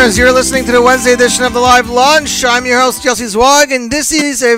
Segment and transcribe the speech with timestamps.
[0.00, 0.18] listeners.
[0.18, 2.42] You're listening to the Wednesday edition of the Live Lunch.
[2.42, 4.56] I'm your host, Jesse Zwag, and this is a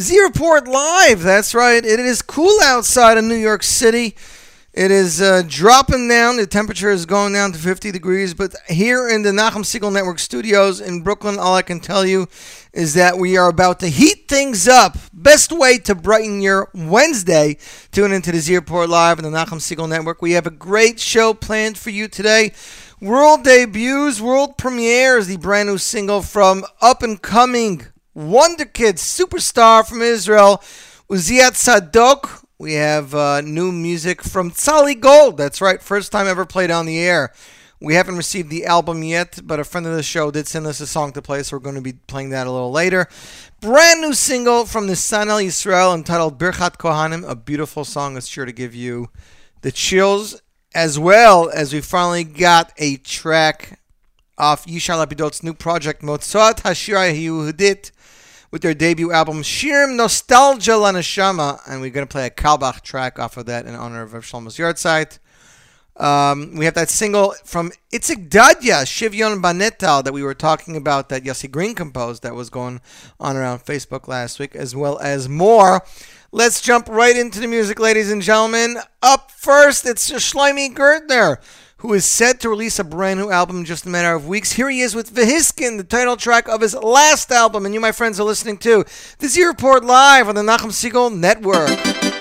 [0.00, 1.20] Z Report Live.
[1.20, 1.84] That's right.
[1.84, 4.14] It is cool outside in New York City.
[4.72, 6.36] It is uh, dropping down.
[6.36, 8.34] The temperature is going down to 50 degrees.
[8.34, 12.28] But here in the Nachum Segal Network studios in Brooklyn, all I can tell you
[12.72, 14.96] is that we are about to heat things up.
[15.12, 17.56] Best way to brighten your Wednesday.
[17.90, 20.22] Tune into the Z Report Live on the Nachum Segal Network.
[20.22, 22.52] We have a great show planned for you today.
[23.00, 29.84] World debuts, world premieres, the brand new single from up and coming Wonder Kid superstar
[29.86, 30.62] from Israel,
[31.10, 32.44] Uziya Tzadok.
[32.56, 35.36] We have uh, new music from Tzali Gold.
[35.36, 37.32] That's right, first time ever played on the air.
[37.80, 40.80] We haven't received the album yet, but a friend of the show did send us
[40.80, 43.08] a song to play, so we're going to be playing that a little later.
[43.60, 48.44] Brand new single from the Sanel Yisrael entitled Birchat Kohanim, a beautiful song that's sure
[48.46, 49.10] to give you
[49.62, 50.40] the chills,
[50.74, 53.80] as well as we finally got a track
[54.36, 57.92] off Yishai Lapidot's new project, Motzot Hashira Yehudit,
[58.50, 63.18] with their debut album Shirim Nostalgia Lanashama, and we're going to play a Carlebach track
[63.18, 65.18] off of that in honor of Rav Shlomo's Yahrzeit.
[65.96, 71.08] Um, we have that single from Itzik Dadya, Shivyon Banetal, that we were talking about
[71.08, 72.80] that Yossi Green composed that was going
[73.20, 75.84] on around Facebook last week, as well as more.
[76.36, 78.78] Let's jump right into the music, ladies and gentlemen.
[79.00, 81.36] Up first, it's Shlomi Gertner,
[81.76, 84.50] who is set to release a brand new album in just a matter of weeks.
[84.50, 87.92] Here he is with Vehiskin, the title track of his last album, and you, my
[87.92, 88.84] friends, are listening to
[89.20, 92.13] this year report live on the Nachum Segal Network.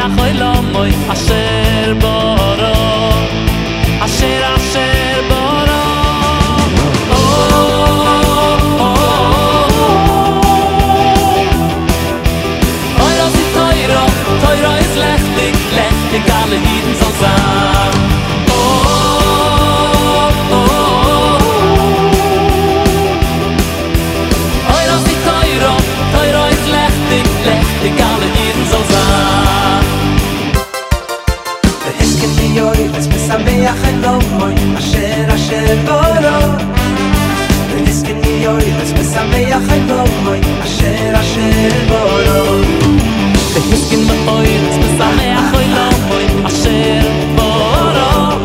[0.00, 0.90] משמח אוי לא מוי
[39.67, 39.79] חי
[40.23, 42.65] בוי אשר אשר בורון
[43.53, 48.37] ויוסקין באויר צמסמח אוי לאוי אשר בורו.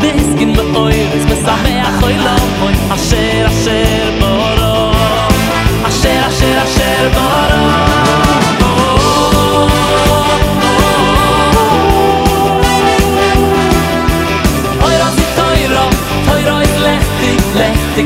[0.00, 4.92] ויוסקין באויר צמסמח אוי לאוי אשר אשר בורו.
[5.88, 7.92] אשר אשר אשר בורו.
[14.82, 15.88] אוי רוזי טוירו
[16.26, 16.82] טוירו איז
[17.54, 18.02] לכתי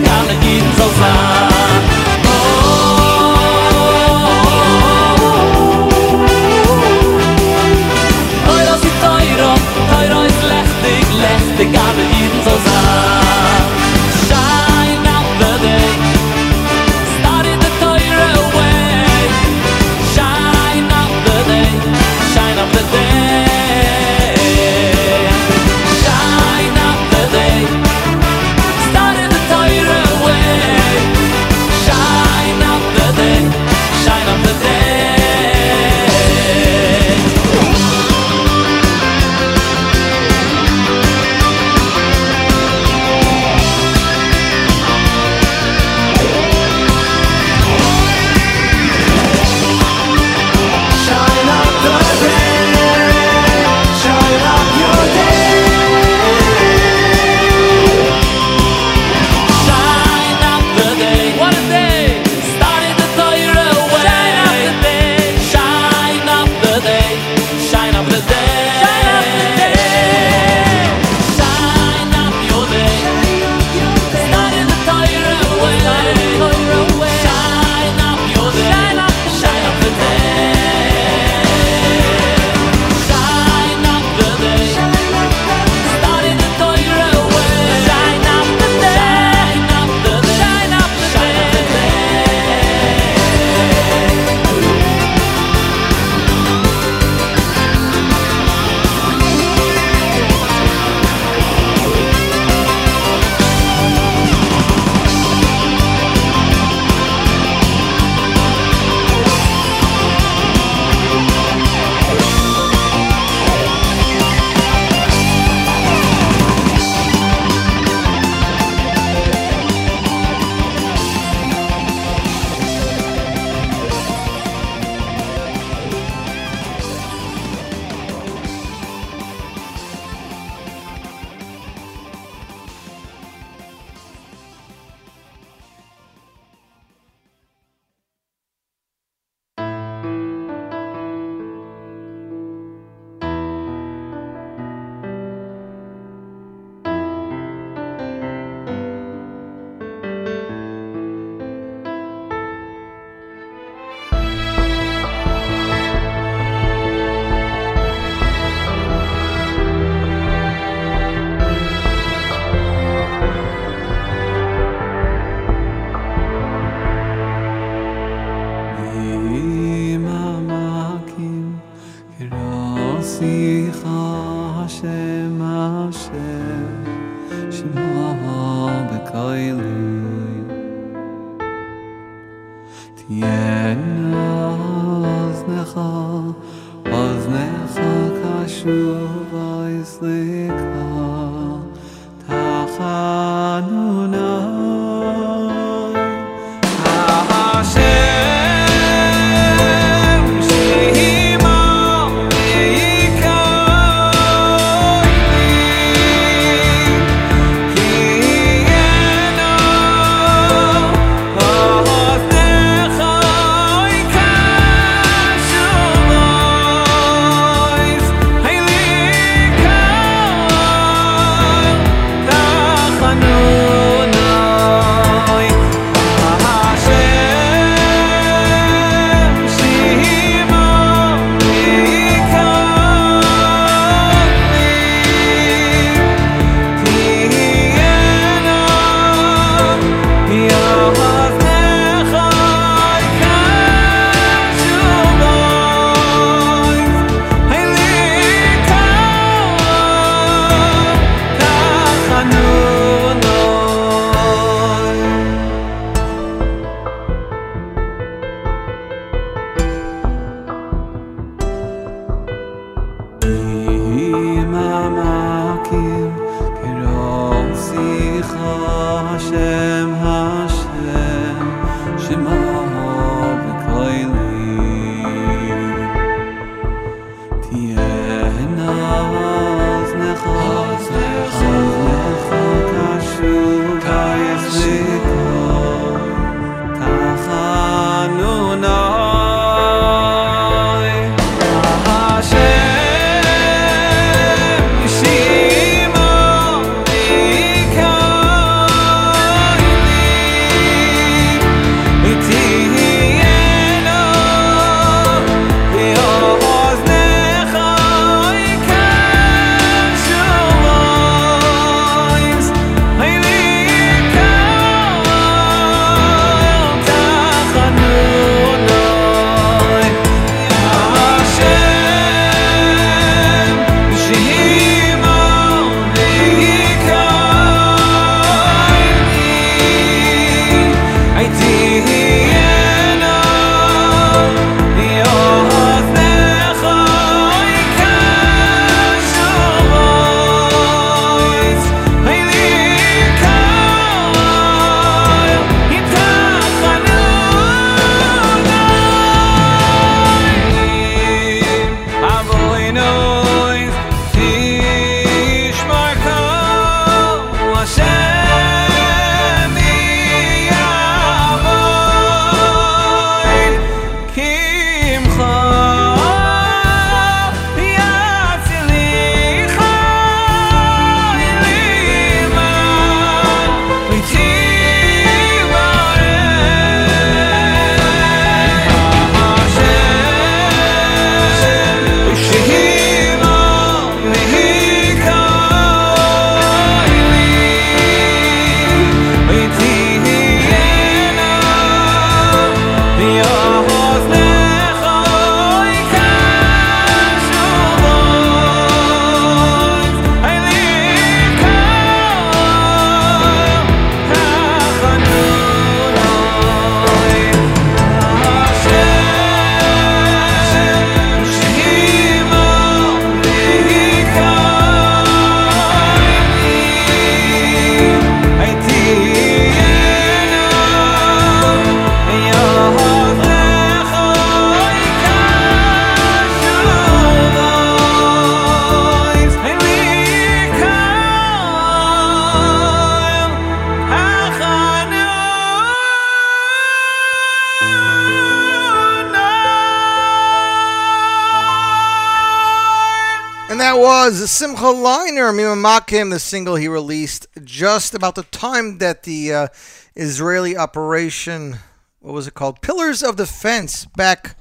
[445.67, 449.49] Leiner, Mimamakim, the single he released just about the time that the uh,
[449.97, 451.57] Israeli operation,
[452.01, 452.63] what was it called?
[452.63, 454.39] Pillars of Defense, back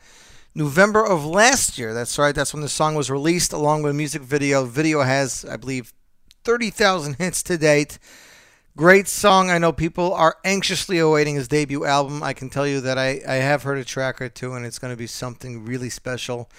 [0.54, 1.94] November of last year.
[1.94, 4.66] That's right, that's when the song was released along with a music video.
[4.66, 5.94] Video has, I believe,
[6.44, 7.98] 30,000 hits to date.
[8.78, 9.50] Great song.
[9.50, 12.22] I know people are anxiously awaiting his debut album.
[12.22, 14.80] I can tell you that I, I have heard a track or two, and it's
[14.80, 16.52] going to be something really special.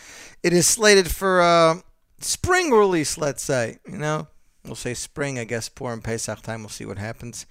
[0.43, 1.81] It is slated for uh,
[2.21, 3.79] spring release, let's say.
[3.87, 4.29] You know,
[4.67, 6.61] we'll say spring, I guess, Purim Pesach time.
[6.61, 7.47] We'll see what happens.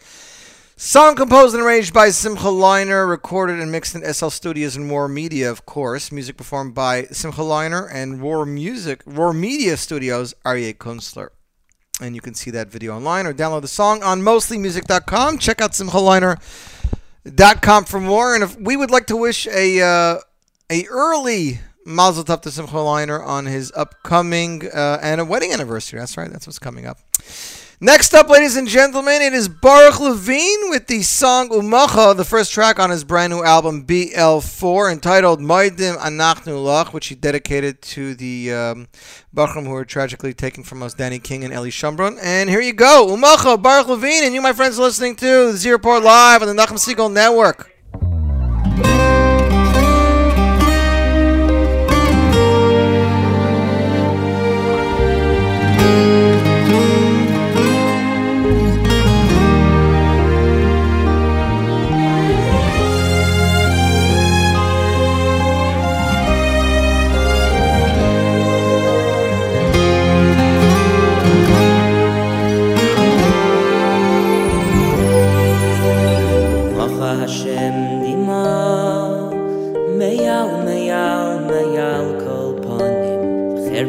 [0.77, 5.07] Song composed and arranged by Simcha Leiner, recorded and mixed in SL Studios and War
[5.07, 6.12] Media, of course.
[6.12, 11.29] Music performed by Simcha Leiner and War Music, War Media Studios, Aryeh Kunstler.
[12.01, 15.38] And you can see that video online or download the song on mostlymusic.com.
[15.38, 18.36] Check out simchaleiner.com for more.
[18.36, 20.19] And if we would like to wish a uh,
[20.69, 26.00] a early Mazel Tov to Simcha Leiner on his upcoming uh, and a wedding anniversary.
[26.00, 26.30] That's right.
[26.30, 26.98] That's what's coming up.
[27.82, 32.54] Next up, ladies and gentlemen, it is Baruch Levine with the song Umacha, the first
[32.54, 38.15] track on his brand new album BL4, entitled Moedim Anachnu Lach, which he dedicated to
[38.15, 38.88] the um,
[39.36, 42.17] Bachram who were tragically taken from us, Danny King and Eli Shumbron.
[42.24, 46.02] And here you go, Umacha, Baruch Levine, and you, my friends, listening to Zero Report
[46.02, 47.71] Live on the Nachum Segal Network.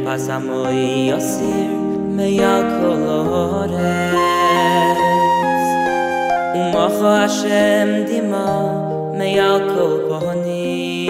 [0.09, 1.71] אז עמוי יוסיר
[2.09, 3.71] מייקול אורץ
[6.55, 11.09] ומוחו השם דימו מייקול פוני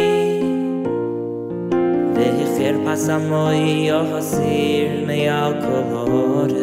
[2.15, 3.57] והחייר פס עמוי
[3.89, 6.57] יוסיר מייקול אורץ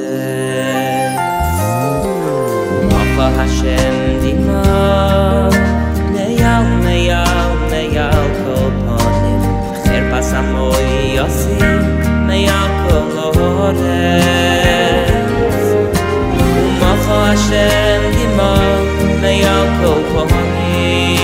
[3.43, 4.61] השם דימו
[6.11, 8.11] מייל מייל מייל
[8.45, 9.41] כל פונים
[9.83, 10.33] חייר פס
[12.33, 14.25] ne yakol lohores
[16.65, 18.53] Uma kho ashem dima
[19.21, 21.17] ne yakol kohani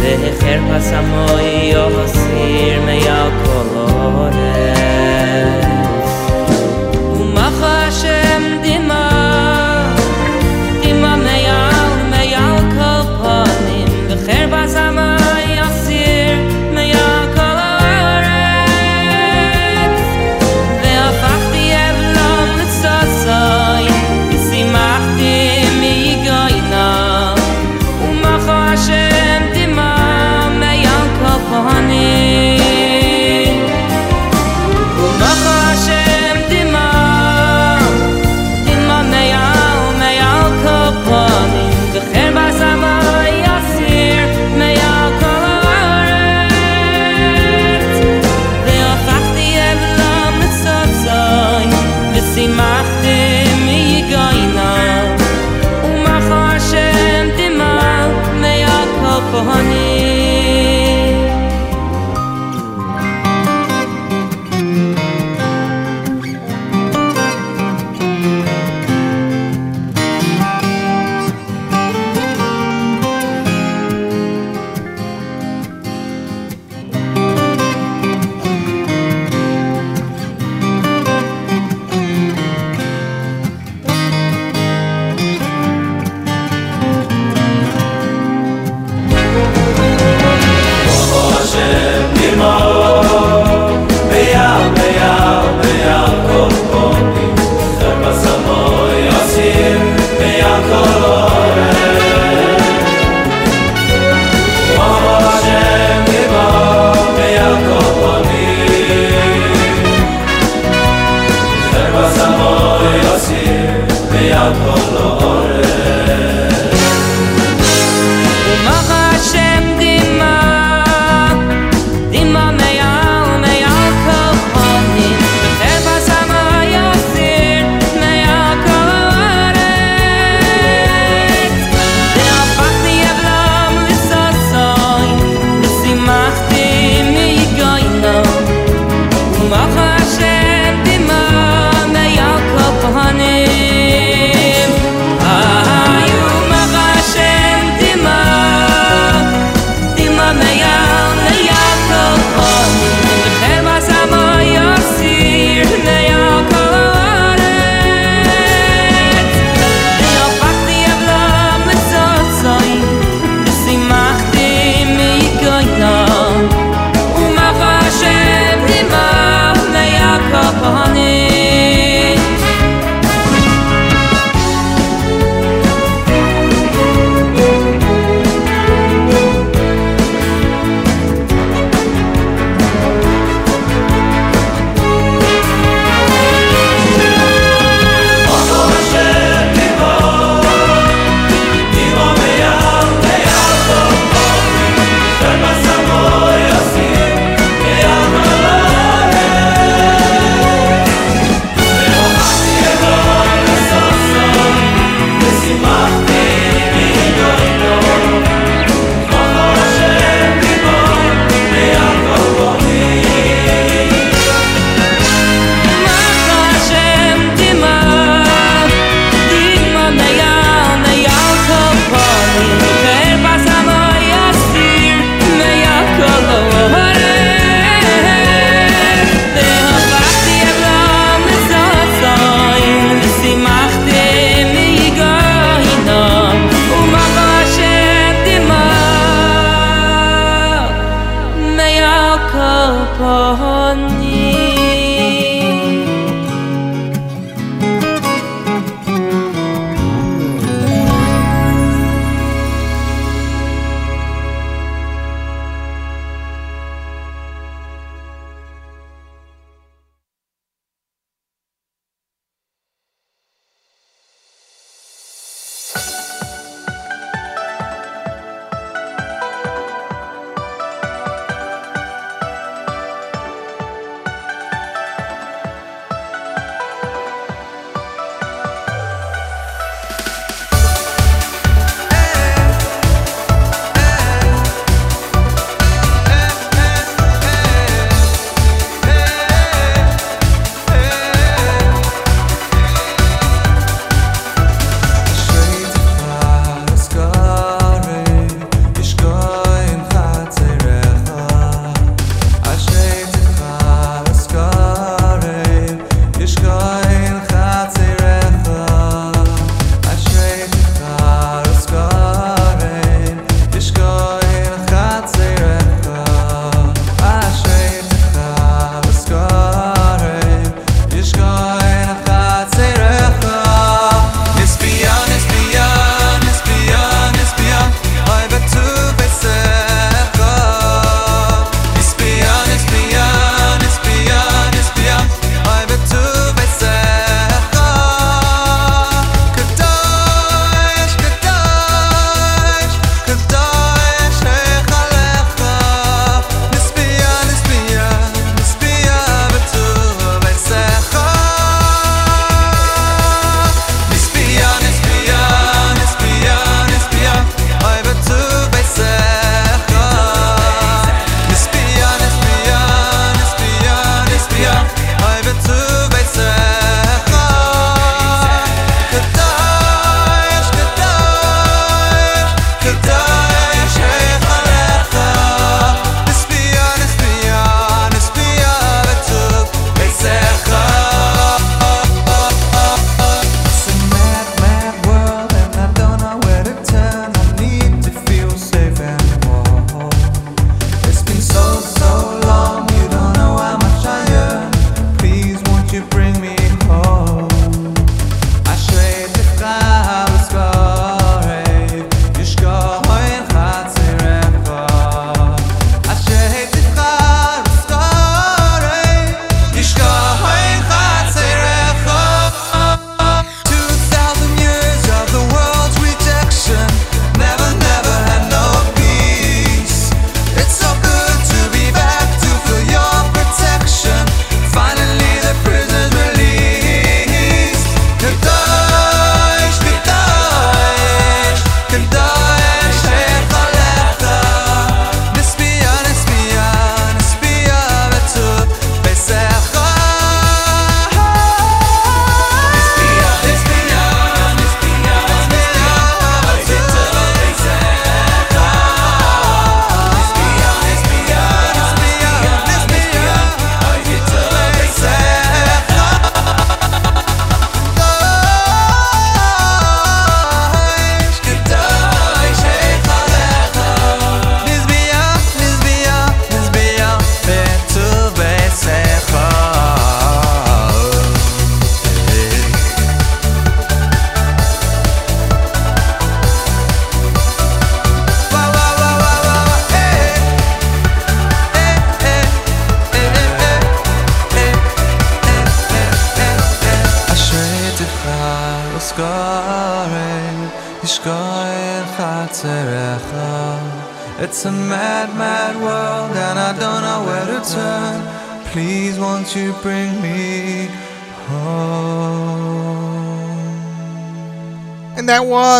[0.00, 1.85] Ve hecher pasamo iyo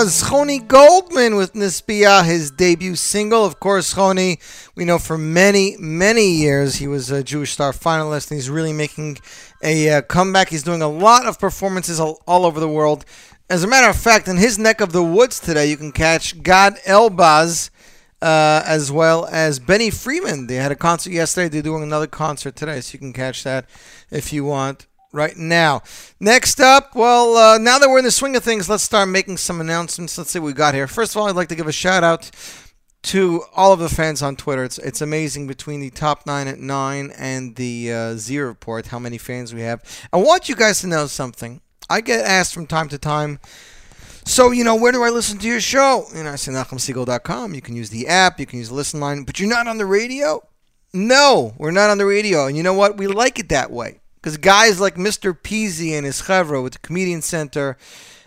[0.07, 3.45] was Choni Goldman with Nisbia, his debut single.
[3.45, 4.39] Of course, Choni,
[4.77, 8.73] we know for many, many years he was a Jewish Star finalist, and he's really
[8.73, 9.19] making
[9.65, 10.51] a uh, comeback.
[10.51, 13.05] He's doing a lot of performances all, all over the world.
[13.51, 16.41] As a matter of fact, in his neck of the woods today, you can catch
[16.41, 17.71] Gad Elbaz.
[18.23, 20.47] Uh, as well as Benny Friedman.
[20.47, 21.49] They had a concert yesterday.
[21.49, 23.69] They're doing another concert today, so you can catch that
[24.11, 25.83] if you want right now.
[26.21, 29.37] Next up, well, uh, now that we're in the swing of things, let's start making
[29.39, 30.17] some announcements.
[30.19, 30.87] Let's see what we got here.
[30.87, 32.31] First of all, I'd like to give a shout out
[33.03, 34.65] to all of the fans on Twitter.
[34.65, 38.99] It's it's amazing between the top nine at nine and the uh, Z report how
[38.99, 39.83] many fans we have.
[40.13, 41.61] I want you guys to know something.
[41.89, 43.39] I get asked from time to time.
[44.25, 46.05] So, you know, where do I listen to your show?
[46.13, 47.55] Know, I say NachumSegal.com.
[47.55, 49.79] You can use the app, you can use the listen line, but you're not on
[49.79, 50.45] the radio?
[50.93, 52.47] No, we're not on the radio.
[52.47, 52.97] And you know what?
[52.97, 54.01] We like it that way.
[54.27, 55.33] Because guys like Mr.
[55.33, 57.77] Peasy and his chevra with the Comedian Center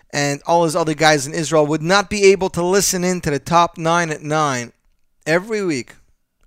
[0.08, 3.30] and all his other guys in Israel would not be able to listen in to
[3.30, 4.72] the top nine at nine
[5.26, 5.96] every week,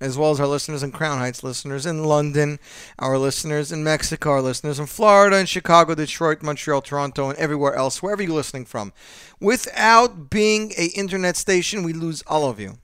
[0.02, 2.58] as well as our listeners in Crown Heights, listeners in London,
[2.98, 7.76] our listeners in Mexico, our listeners in Florida, and Chicago, Detroit, Montreal, Toronto, and everywhere
[7.76, 8.92] else, wherever you're listening from.
[9.39, 12.80] Without being a internet station, we lose all of you.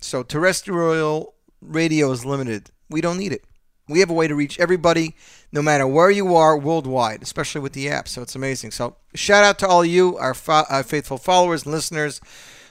[0.00, 2.70] So terrestrial radio is limited.
[2.88, 3.44] We don't need it.
[3.88, 5.14] We have a way to reach everybody,
[5.52, 8.08] no matter where you are worldwide, especially with the app.
[8.08, 8.72] So it's amazing.
[8.72, 12.20] So shout out to all you, our, fo- our faithful followers and listeners.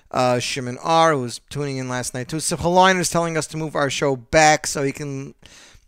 [0.09, 2.39] Uh, Shimon R, who was tuning in last night too.
[2.39, 5.35] Simcha is telling us to move our show back so he can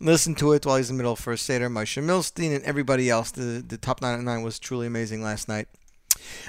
[0.02, 1.70] listen to it while he's in the middle of first Seder.
[1.70, 3.32] Moshe Milstein and everybody else.
[3.32, 5.68] The, the top 9 at 9 was truly amazing last night.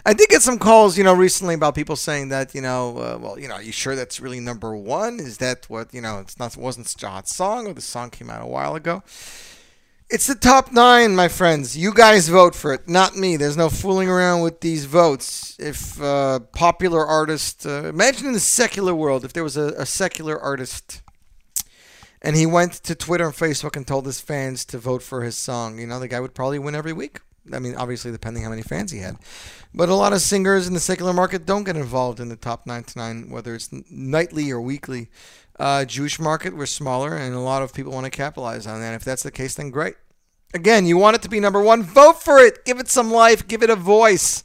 [0.05, 3.19] I did get some calls, you know, recently about people saying that, you know, uh,
[3.21, 5.21] well, you know, are you sure that's really number one?
[5.21, 8.43] Is that what, you know, it's not, wasn't hot song or the song came out
[8.43, 9.03] a while ago?
[10.09, 11.77] It's the top nine, my friends.
[11.77, 13.37] You guys vote for it, not me.
[13.37, 15.57] There's no fooling around with these votes.
[15.61, 19.87] If uh, popular artist, uh, imagine in the secular world, if there was a, a
[19.87, 21.03] secular artist
[22.23, 25.37] and he went to Twitter and Facebook and told his fans to vote for his
[25.37, 27.21] song, you know, the guy would probably win every week.
[27.53, 29.17] I mean, obviously, depending how many fans he had.
[29.75, 32.67] But a lot of singers in the secular market don't get involved in the top
[32.67, 35.11] 99, whether it's nightly or weekly.
[35.59, 38.95] Uh, Jewish market, we're smaller, and a lot of people want to capitalize on that.
[38.95, 39.95] If that's the case, then great.
[40.53, 42.65] Again, you want it to be number one, vote for it.
[42.65, 44.43] Give it some life, give it a voice.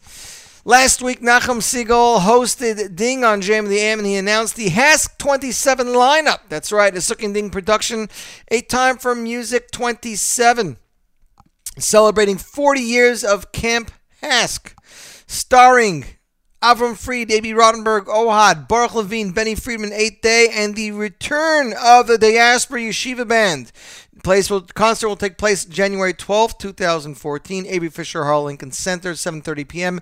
[0.67, 4.67] Last week, Nachum Segal hosted Ding on JM in the AM, and he announced the
[4.67, 6.39] HASC 27 lineup.
[6.49, 8.09] That's right, a and Ding production,
[8.49, 10.77] a time for music 27
[11.77, 14.73] celebrating 40 years of Camp HASC,
[15.27, 16.05] starring
[16.61, 17.53] Avram Fried, A.B.
[17.53, 23.27] Rottenberg, Ohad, Baruch Levine, Benny Friedman, Eighth Day, and the return of the Diaspora Yeshiva
[23.27, 23.71] Band.
[24.23, 27.67] Place will, concert will take place January 12th, 2014.
[27.67, 29.99] Avery Fisher Hall, Lincoln Center, 7.30 p.m.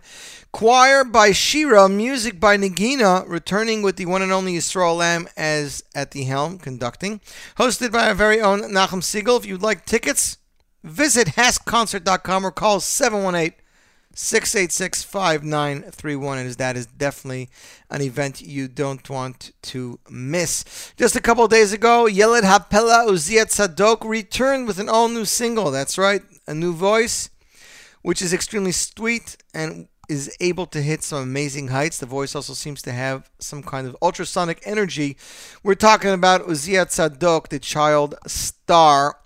[0.54, 5.84] Choir by Shira, music by Nagina, returning with the one and only Yisrael Lamm as
[5.94, 7.20] at the helm, conducting.
[7.58, 9.40] Hosted by our very own Nachum Segal.
[9.40, 10.38] If you'd like tickets,
[10.84, 13.60] Visit HaskConcert.com or call 718
[14.16, 16.38] 686 5931.
[16.38, 17.50] And that is definitely
[17.90, 20.94] an event you don't want to miss.
[20.98, 25.72] Just a couple days ago, Yeled Hapela Uziya Tzadok returned with an all new single.
[25.72, 27.30] That's right, a new voice,
[28.02, 31.98] which is extremely sweet and is able to hit some amazing heights.
[31.98, 35.18] The voice also seems to have some kind of ultrasonic energy.
[35.64, 39.18] We're talking about Uziya Tzadok, the child star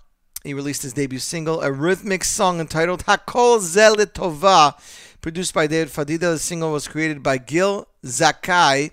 [0.48, 4.80] he released his debut single, a rhythmic song entitled Hakol Zel Tova,
[5.20, 6.20] produced by David Fadida.
[6.20, 8.92] The single was created by Gil Zakai,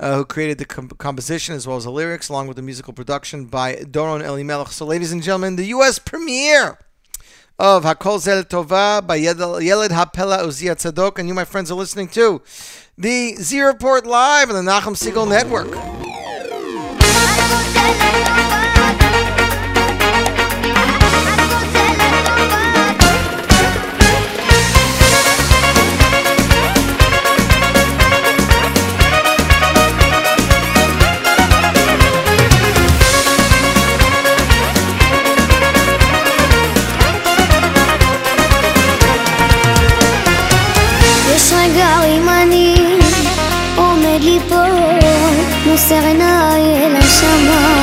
[0.00, 2.94] uh, who created the com- composition as well as the lyrics, along with the musical
[2.94, 4.68] production by Doron Elimelech.
[4.68, 5.98] So, ladies and gentlemen, the U.S.
[5.98, 6.78] premiere
[7.58, 12.08] of Hakol Zel Tova by Yeled Hapela Uziya Tzadok, and you, my friends, are listening
[12.08, 12.40] to
[12.96, 15.76] the Z Report Live on the Nachum Segal Network.
[45.76, 47.76] Serena est la chambre.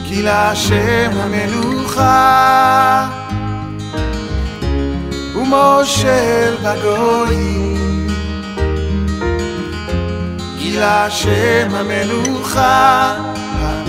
[0.08, 2.08] כי להשם המלוכה
[5.34, 8.06] ומושל בגויים
[10.58, 13.14] כי להשם המלוכה
[13.60, 13.88] העם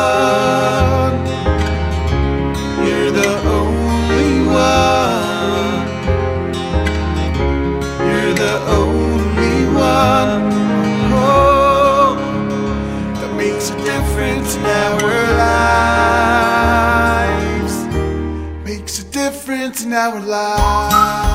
[2.86, 5.88] You're the only one
[8.08, 10.42] You're the only one
[11.14, 12.16] oh,
[13.16, 15.02] that makes a difference in our
[16.38, 17.74] lives.
[18.66, 21.29] Makes a difference in our lives.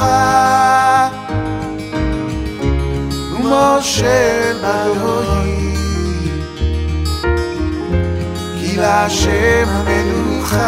[0.00, 1.08] המלוכה
[3.32, 5.74] ומושל בגויים
[8.60, 10.66] כי להשם המלוכה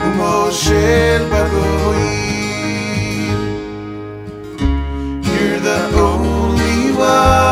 [0.00, 2.28] ומושל בגויים
[5.22, 7.51] You're the only one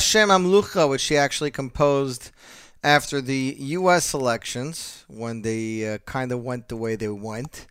[0.00, 2.30] Kila Amlucha, which she actually composed
[2.82, 4.14] after the U.S.
[4.14, 7.66] elections when they uh, kind of went the way they went.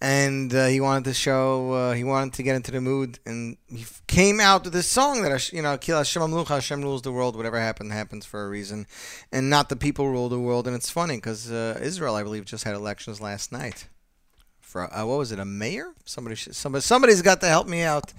[0.00, 3.56] And uh, he wanted to show, uh, he wanted to get into the mood, and
[3.66, 7.10] he came out with this song that, you know, Kila Hashem Amlucha, Hashem rules the
[7.10, 8.86] world, whatever happened, happens for a reason,
[9.32, 10.68] and not the people rule the world.
[10.68, 13.88] And it's funny because uh, Israel, I believe, just had elections last night.
[14.60, 15.94] For uh, what was it, a mayor?
[16.04, 18.12] Somebody, somebody, somebody's got to help me out.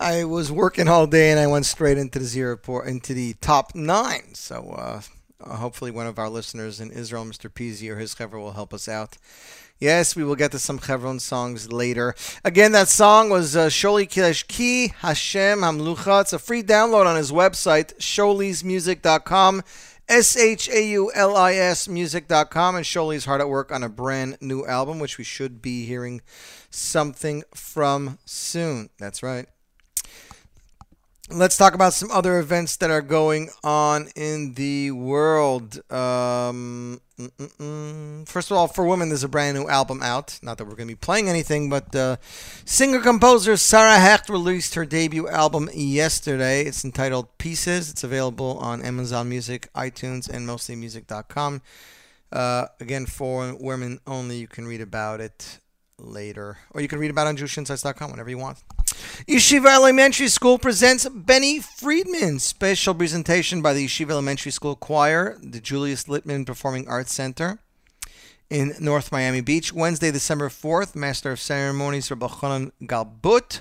[0.00, 3.34] I was working all day and I went straight into the zero port, into the
[3.34, 4.32] top nine.
[4.32, 5.02] So uh,
[5.44, 7.50] uh, hopefully one of our listeners in Israel, Mr.
[7.50, 9.18] Peasy or his chevra, will help us out.
[9.78, 12.14] Yes, we will get to some Chevron songs later.
[12.42, 16.22] Again, that song was uh, Shauli Kilesh Ki Hashem Hamlucha.
[16.22, 19.62] It's a free download on his website, shaulismusic.com.
[20.08, 22.74] S H A U L I S music.com.
[22.74, 26.22] And Shauli's hard at work on a brand new album, which we should be hearing
[26.70, 28.88] something from soon.
[28.98, 29.46] That's right.
[31.30, 35.80] Let's talk about some other events that are going on in the world.
[35.92, 40.38] Um, Mm, First of all, for women, there's a brand new album out.
[40.42, 42.16] Not that we're going to be playing anything, but uh,
[42.64, 46.62] singer composer Sarah Hecht released her debut album yesterday.
[46.64, 47.90] It's entitled Pieces.
[47.90, 51.62] It's available on Amazon Music, iTunes, and mostlymusic.com.
[52.32, 54.38] Uh, again, for women only.
[54.38, 55.58] You can read about it
[56.00, 58.58] later, or you can read about it on JewishInsights.com whenever you want.
[59.26, 62.38] Yeshiva Elementary School presents Benny Friedman.
[62.38, 67.58] Special presentation by the Yeshiva Elementary School Choir, the Julius Littman Performing Arts Center
[68.50, 69.72] in North Miami Beach.
[69.72, 73.60] Wednesday, December 4th, Master of Ceremonies Rabbi Chanan Galbut.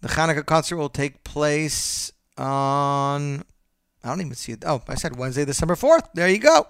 [0.00, 3.44] The Hanukkah concert will take place on.
[4.06, 4.62] I don't even see it.
[4.64, 6.10] Oh, I said Wednesday, December 4th.
[6.14, 6.68] There you go.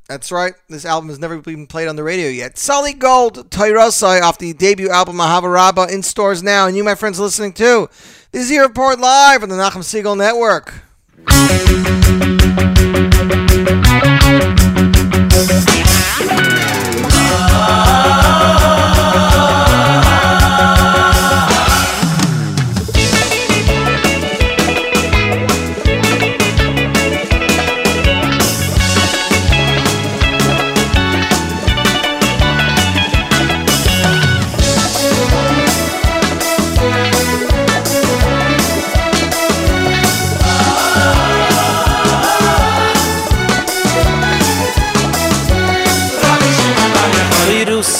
[0.08, 0.54] That's right.
[0.68, 2.58] This album has never been played on the radio yet.
[2.58, 6.66] Sally Gold, Toirosai, off the debut album Mahava Rabba, in stores now.
[6.66, 7.88] And you, my friends, listening too.
[8.32, 10.74] This is your report live on the Nachum Segal Network.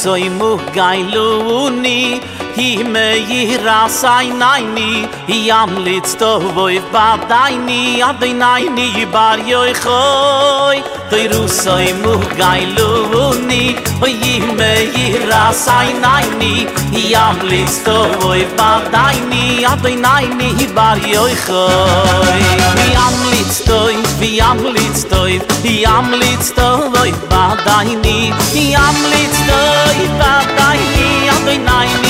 [0.04, 2.20] Soy mu gailuni
[2.64, 3.96] I me i ras
[4.40, 4.90] nai ni
[5.36, 9.74] I am litz to voi bad dai ni Ad nai ni i bar yo i
[9.82, 10.78] choi
[11.10, 13.64] Do i russo mu gai lu ni
[14.00, 14.70] O i me
[15.02, 15.04] i
[15.64, 16.54] sai nai ni
[17.02, 21.36] I am litz to voi bad dai ni Ad nai ni i bar yo i
[21.46, 22.40] choi
[22.86, 25.38] I am litz to i I am litz to i
[25.74, 28.18] I am litz to voi bad dai ni
[28.62, 29.62] I am litz to
[30.06, 30.46] i bad
[30.96, 32.03] ni Ad nai ni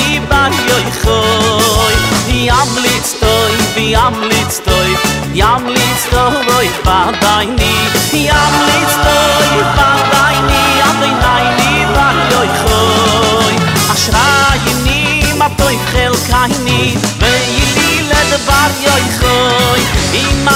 [0.51, 1.95] hoy khoy hoy
[2.27, 4.89] di am litz toy di am litz toy
[5.33, 7.73] di am litz toy hoy va dai ni
[8.11, 13.55] di am litz toy va dai ni am dai ni va hoy hoy
[13.93, 14.27] a shra
[14.65, 19.81] ye ma toy khel kay ni ve yili le de var hoy hoy
[20.21, 20.55] i ma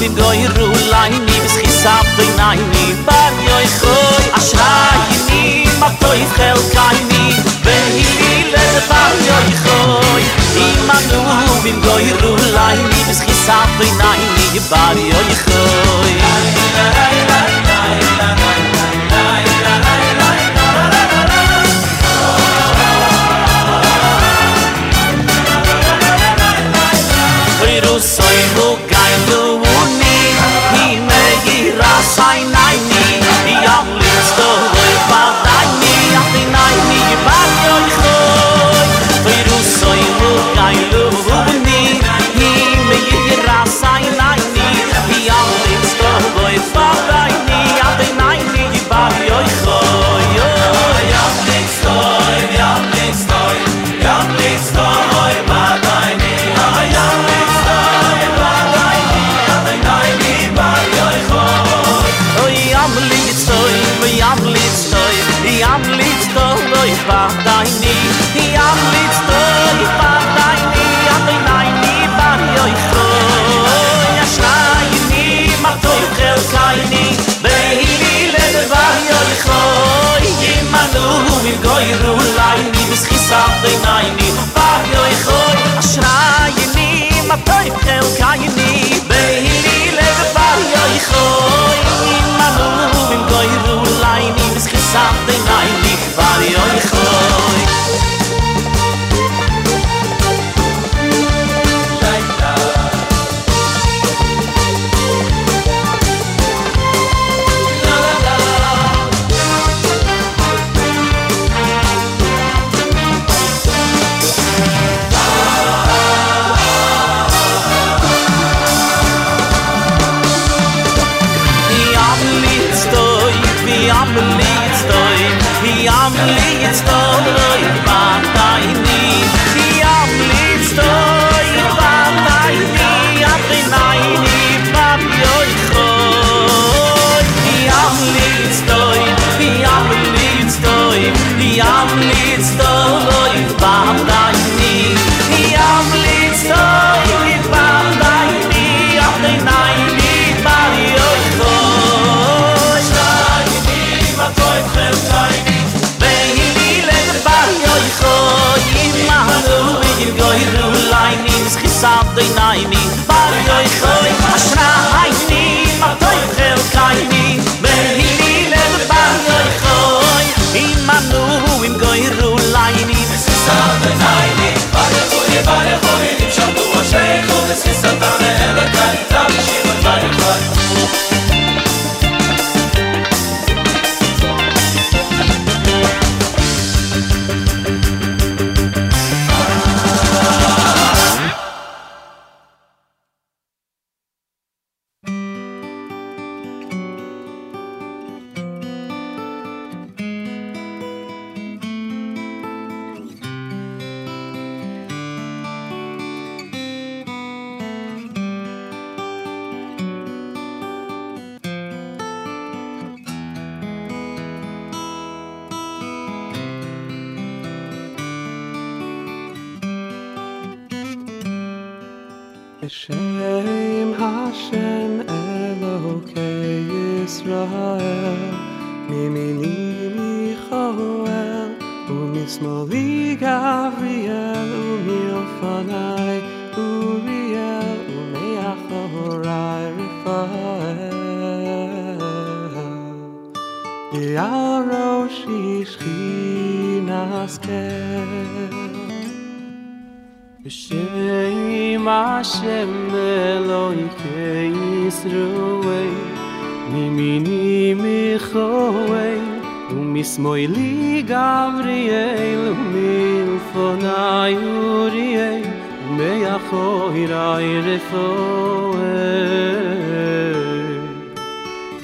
[0.00, 4.72] vi goy ru lay ni bis khisab dai nay ni va hoy khoy a shra
[5.80, 7.24] ma toy khel kay ni
[7.64, 10.22] ve ye bete fahr jo ich hoy
[10.66, 14.20] im am nu bim goy ru lai mi bis khisa fey nay
[14.52, 15.42] mi bari jo ich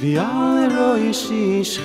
[0.00, 1.76] Vi ay roish ish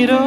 [0.00, 0.24] iro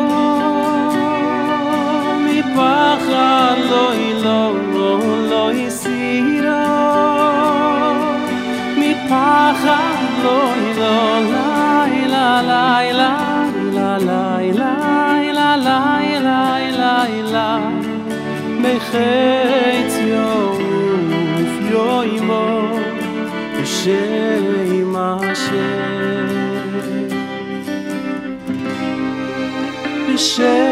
[2.25, 3.27] mi pacha
[3.69, 4.41] lo ilo
[4.75, 4.91] lo
[5.31, 6.63] lo isiro
[8.79, 9.79] mi pacha
[10.23, 10.37] lo
[10.69, 10.95] ilo
[11.31, 11.49] la
[12.13, 12.65] la la
[12.97, 13.13] la
[13.77, 14.23] la la
[14.59, 14.73] la
[15.39, 16.41] la la
[16.79, 16.95] la
[17.33, 17.47] la.
[18.91, 19.70] La
[30.31, 30.70] 谁？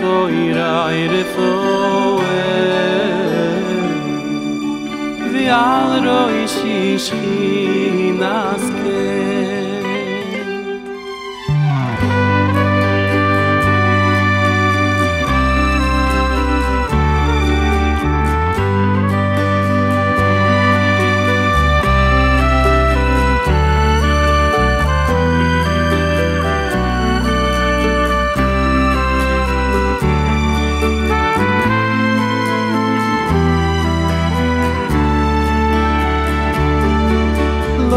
[0.00, 0.72] fo ira
[1.02, 1.50] ire fo
[5.32, 7.22] vi al roi shi shi
[8.20, 8.64] nas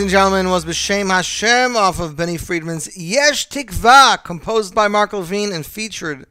[0.00, 5.52] and gentlemen, was B'Shem Hashem off of Benny Friedman's Yesh Tikva, composed by Mark Levine
[5.52, 6.24] and featured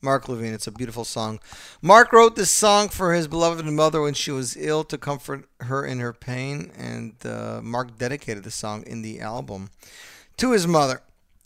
[0.00, 0.52] Mark Levine.
[0.52, 1.38] It's a beautiful song.
[1.80, 5.84] Mark wrote this song for his beloved mother when she was ill to comfort her
[5.84, 9.70] in her pain, and uh, Mark dedicated the song in the album
[10.38, 11.02] to his mother.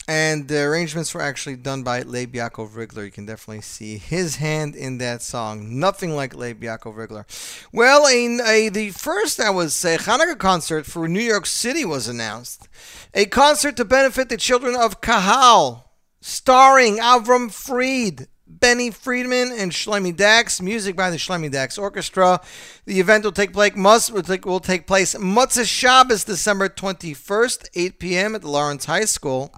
[0.09, 3.05] And the arrangements were actually done by Leib Yaakov Rigler.
[3.05, 5.79] You can definitely see his hand in that song.
[5.79, 7.25] Nothing like Leib Yaakov Rigler.
[7.71, 12.07] Well, in a, the first, I would say, Hanukkah concert for New York City was
[12.07, 12.67] announced.
[13.13, 20.15] A concert to benefit the children of Kahal, starring Avram Fried, Benny Friedman, and Shloime
[20.15, 20.59] Dachs.
[20.59, 22.41] Music by the Shloime Dachs Orchestra.
[22.85, 27.69] The event will take place must will take, will take place Motzei Shabbos, December 21st,
[27.75, 28.33] 8 p.m.
[28.33, 29.53] at the Lawrence High School.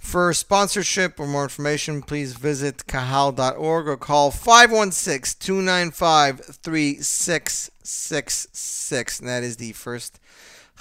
[0.00, 9.20] For sponsorship or more information, please visit kahal.org or call 516 295 3666.
[9.20, 10.18] And that is the first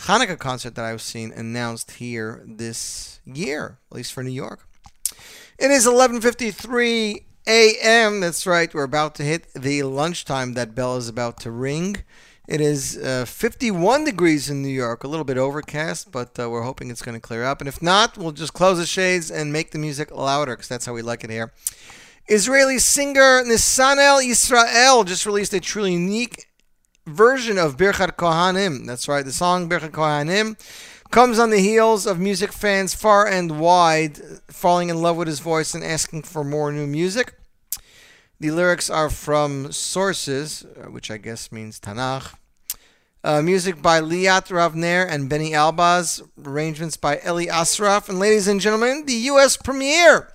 [0.06, 4.66] Hanukkah concert that I've seen announced here this year, at least for New York.
[5.60, 8.22] It is 11:53 a.m.
[8.22, 8.74] That's right.
[8.74, 10.54] We're about to hit the lunchtime.
[10.54, 11.98] That bell is about to ring.
[12.50, 16.64] It is uh, 51 degrees in New York, a little bit overcast, but uh, we're
[16.64, 17.62] hoping it's going to clear up.
[17.62, 20.88] And if not, we'll just close the shades and make the music louder because that's
[20.88, 21.54] how we like it here.
[22.28, 26.48] Israeli singer Nisanel Israel just released a truly unique
[27.06, 28.88] version of Birchat Kohanim.
[28.88, 30.60] That's right, the song Birchat Kohanim
[31.12, 35.40] comes on the heels of music fans far and wide falling in love with his
[35.40, 37.36] voice and asking for more new music.
[38.40, 42.39] The lyrics are from sources, uh, which I guess means Tanakh.
[43.22, 46.22] Uh, music by Liat Ravner and Benny Albaz.
[46.42, 48.08] Arrangements by Eli Asraf.
[48.08, 49.58] And ladies and gentlemen, the U.S.
[49.58, 50.32] premiere.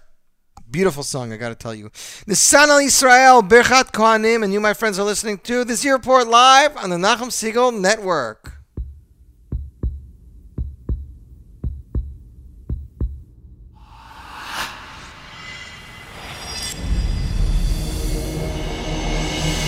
[0.70, 1.88] Beautiful song, I gotta tell you.
[2.26, 6.90] Nisanel Israel, Birchat Kohanim, and you, my friends, are listening to this report live on
[6.90, 8.50] the Nachum Segal Network.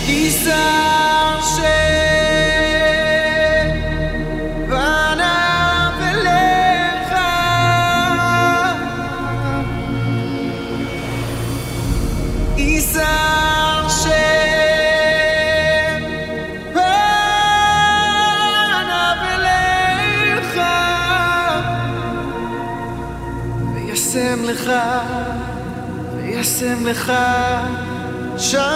[0.09, 1.27] Isar
[26.17, 27.13] וישם לך
[28.39, 28.67] שלום.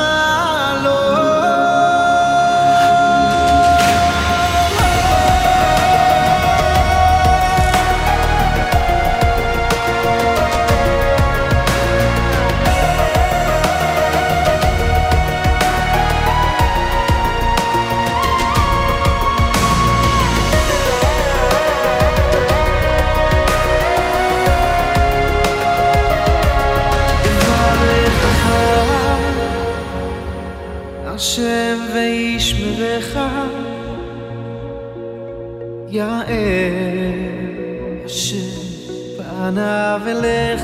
[39.90, 40.62] שב אליך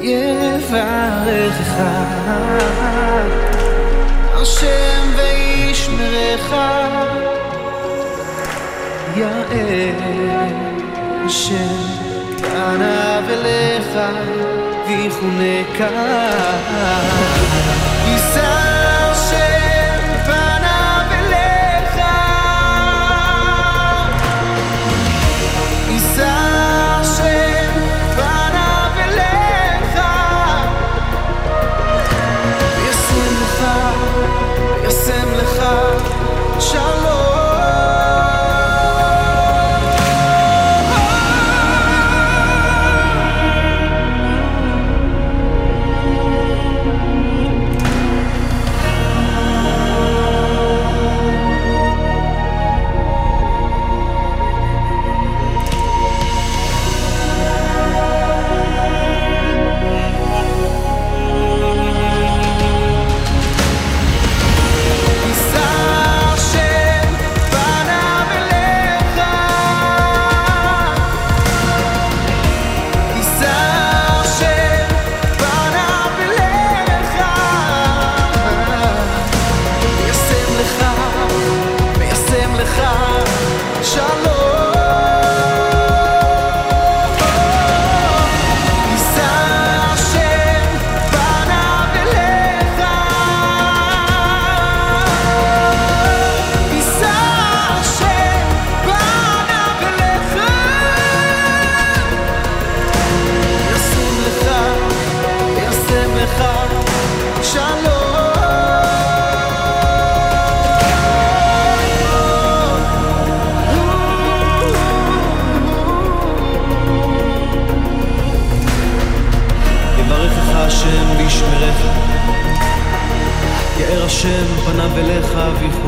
[0.00, 1.74] יברכך
[4.34, 6.54] השם וישמרך
[9.16, 9.92] יאה
[11.26, 11.78] השם
[12.38, 13.98] פניו אליך
[14.88, 15.88] ויחונקה.
[18.06, 18.97] יישא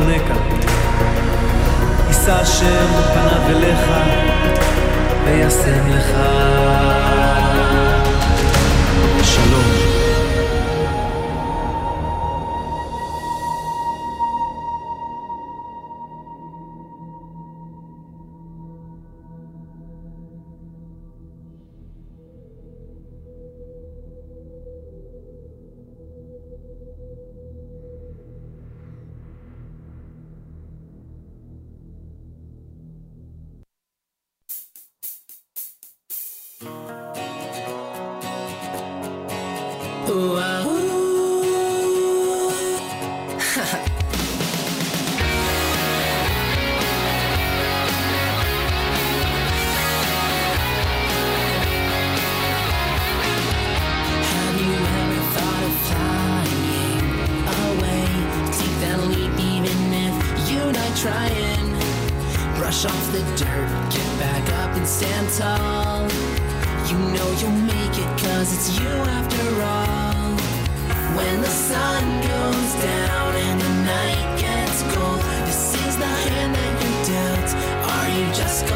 [0.01, 0.33] חונקה.
[2.07, 3.79] יישא השם פניו אליך
[5.25, 6.17] וישם לך.
[78.33, 78.70] just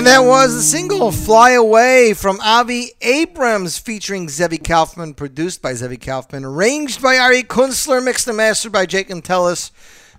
[0.00, 5.74] And that was the single Fly Away from Avi Abrams featuring Zevi Kaufman, produced by
[5.74, 9.72] Zevi Kaufman, arranged by Ari Kunstler, mixed and mastered by Jake Antelis,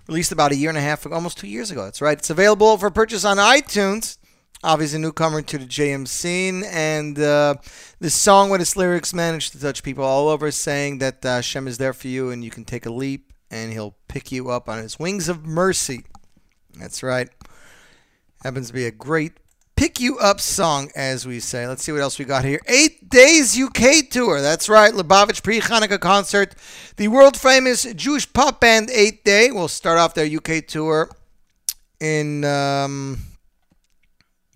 [0.06, 1.82] released about a year and a half almost two years ago.
[1.82, 2.16] That's right.
[2.16, 4.18] It's available for purchase on iTunes.
[4.64, 7.56] Avi's a newcomer to the JM scene, and uh,
[7.98, 11.66] this song with its lyrics managed to touch people all over, saying that uh, Shem
[11.66, 14.68] is there for you and you can take a leap and he'll pick you up
[14.68, 16.04] on his wings of mercy.
[16.78, 17.30] That's right.
[18.44, 19.41] Happens to be a great
[19.82, 21.66] pick you up song, as we say.
[21.66, 22.60] Let's see what else we got here.
[22.68, 24.40] Eight Days UK Tour.
[24.40, 24.94] That's right.
[24.94, 26.54] Lubavitch pre Hanukkah concert.
[26.98, 31.10] The world famous Jewish pop band Eight Day will start off their UK tour
[31.98, 33.18] in um,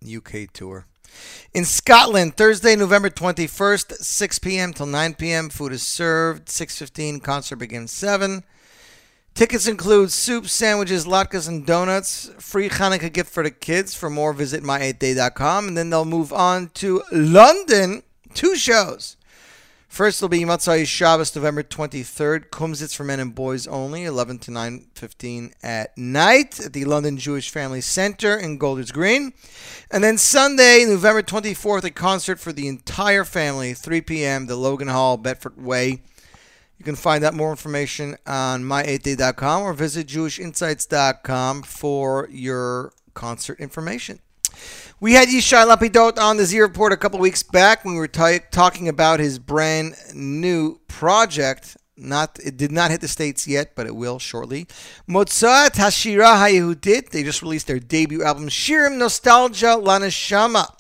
[0.07, 0.87] UK tour.
[1.53, 4.73] In Scotland, Thursday, November 21st, 6 p.m.
[4.73, 5.49] till 9 p.m.
[5.49, 6.47] Food is served.
[6.47, 8.45] 6.15, concert begins 7.
[9.37, 12.31] Tickets include soup, sandwiches, latkes, and donuts.
[12.39, 13.95] Free Hanukkah gift for the kids.
[13.95, 15.69] For more, visit my8day.com.
[15.69, 18.03] And then they'll move on to London.
[18.33, 19.19] Two shows.
[19.89, 22.49] First will be Motzei Shabbos, November 23rd.
[22.49, 27.51] Kumsitz for men and boys only, 11 to 9.15 at night at the London Jewish
[27.51, 29.35] Family Center in Golders Green.
[29.91, 34.89] And then Sunday, November 24th, a concert for the entire family, 3 p.m., the Logan
[34.89, 36.01] Hall, Bedford Way.
[36.79, 44.21] You can find out more information on my8day.com or visit jewishinsights.com for your concert information.
[45.01, 48.09] We had Yishai Lapidot on the Z Report a couple weeks back when we were
[48.09, 51.77] ta- talking about his brand new project.
[51.99, 54.67] Not it did not hit the states yet, but it will shortly.
[55.09, 57.11] Motzat Hashira Hayehudit.
[57.11, 60.76] They just released their debut album Shirim Nostalgia Laneshama.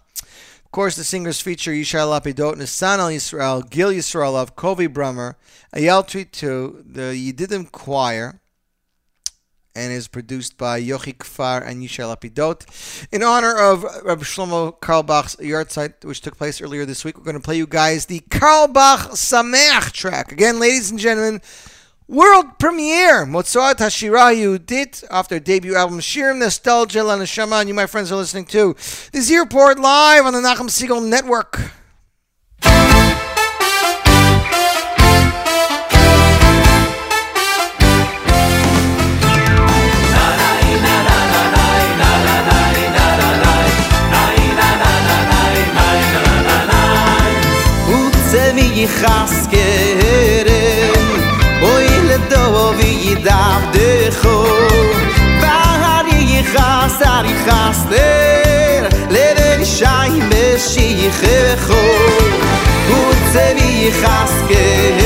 [0.67, 5.37] Of course, the singers feature Yishai Lapidot, Nisanel Yisrael, Gil Yisraelov, Kovi Brummer,
[5.73, 8.41] Ayal Tritu, the Yedidim Choir,
[9.77, 13.07] and is produced by Yochi Kfar and Yishai Lapidot.
[13.13, 17.25] In honor of Rabbi Shlomo Carlebach's yard site, which took place earlier this week, we're
[17.25, 20.33] going to play you guys the Carlebach Sameach track.
[20.33, 21.41] Again, ladies and gentlemen,
[22.09, 27.61] world premiere Motzat Hashira Yehudit off their debut album Shirim Nostalgia Laneshama.
[27.61, 28.75] And you, my friends, are listening to
[29.13, 31.61] the Z Report live on the Nachum Segal Network.
[57.17, 58.83] ari khasner
[59.15, 60.89] leden shaim be shi
[61.67, 62.27] khol
[62.89, 65.06] gut ze vi khasker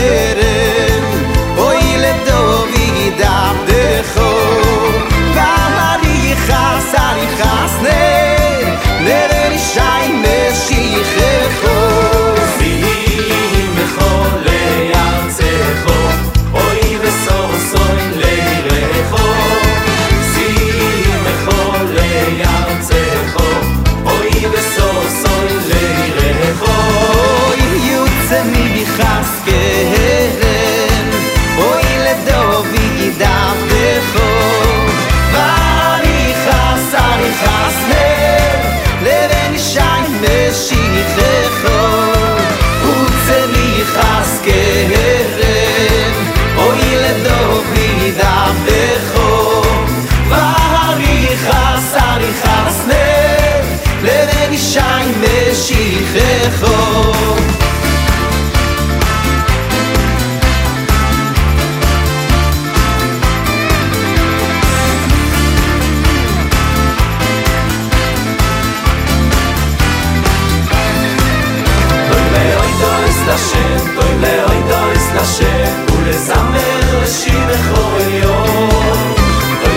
[73.34, 78.68] לשם, טוי לאוי דויס לשם, ולזמר ראשי בכל יום.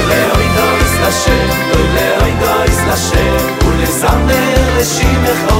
[0.08, 5.54] לאוי דויס לשם, טוי לאוי דויס לשם, ולזמר ראשי בכל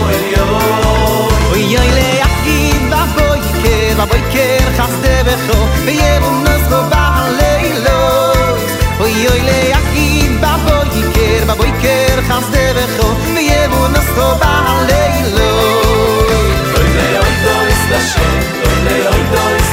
[1.52, 8.58] אוי אוי ליחיד בבויקר, בבויקר חסדה בכל, וירונס בו בלילות.
[9.00, 14.53] אוי אוי ליחיד בבויקר, בבויקר חסדה בכל, וירונס בו בלילות.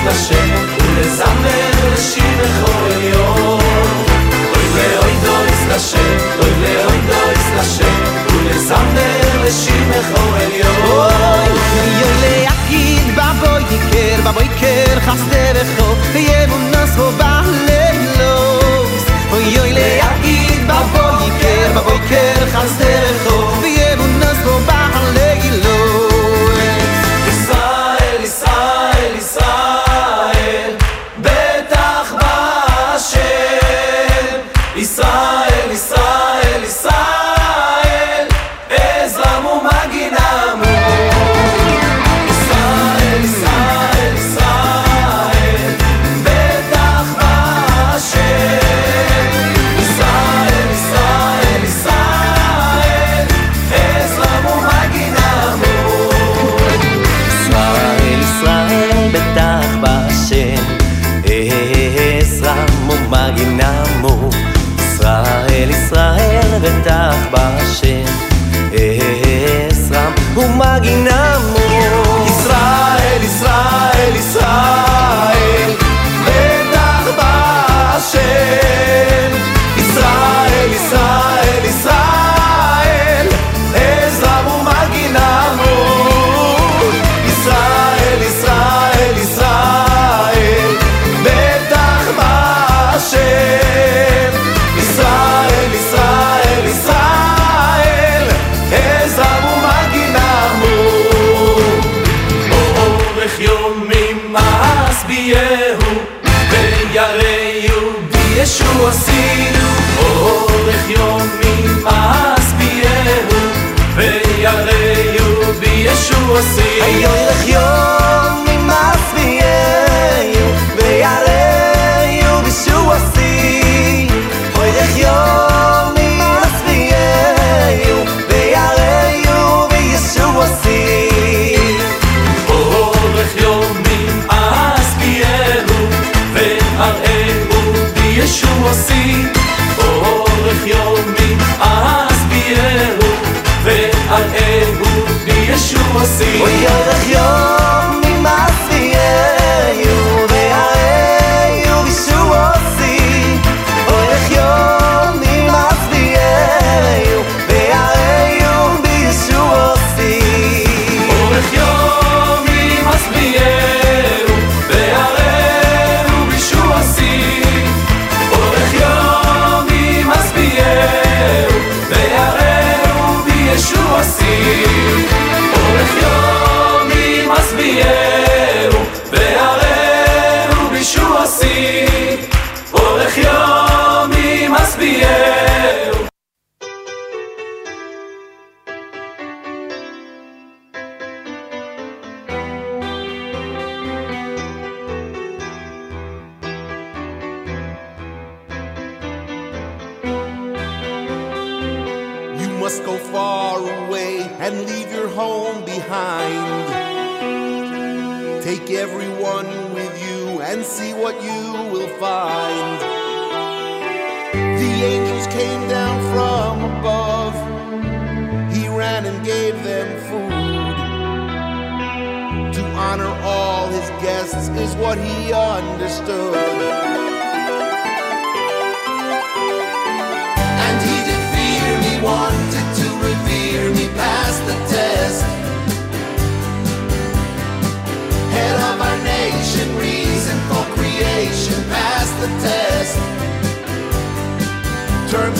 [0.07, 0.49] לשם
[0.79, 3.61] ולזמר לשיר בכל יום
[4.55, 7.95] אוי ואוי דויס לשם אוי ואוי דויס לשם
[8.35, 17.11] ולזמר לשיר בכל יום אוי ואוי בבוי יקר בבוי יקר חסדה בכל יום נס בו
[19.31, 22.30] אוי ואוי יגיד בבוי יקר בבוי יקר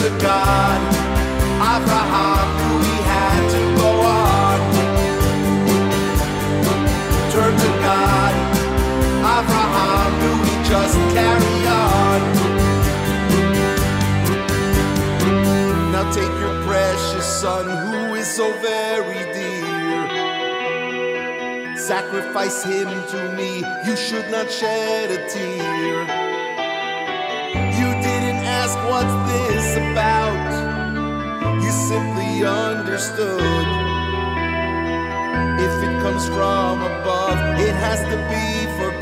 [0.01, 0.81] to God.
[1.61, 4.59] Abraham knew he had to go on.
[7.31, 8.33] Turn to God.
[9.37, 12.19] Abraham do we just carry on.
[15.91, 20.01] Now take your precious son, who is so very dear.
[21.77, 26.30] Sacrifice him to me, you should not shed a tear.
[28.71, 30.51] Ask what's this about.
[31.61, 33.67] You simply understood.
[35.59, 39.00] If it comes from above, it has to be for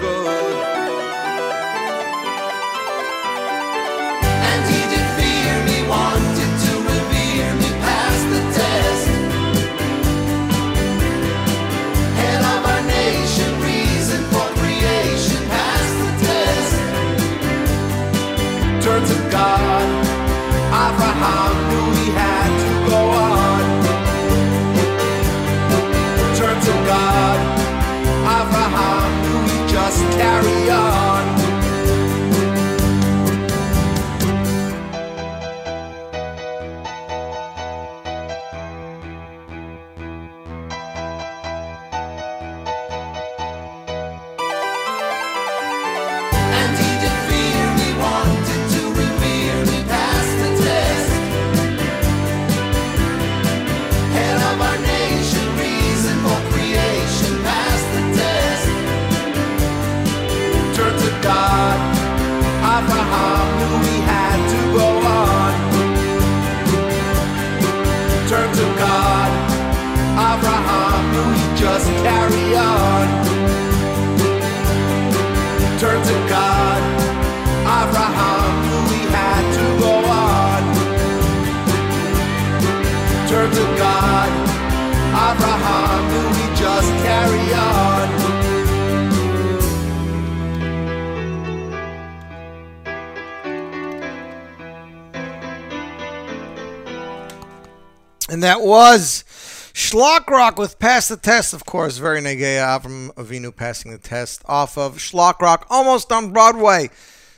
[99.90, 101.98] Schlock Rock with Pass the Test, of course.
[101.98, 106.92] Very Negea Avram Avinu passing the test off of Schlock Rock, almost on Broadway.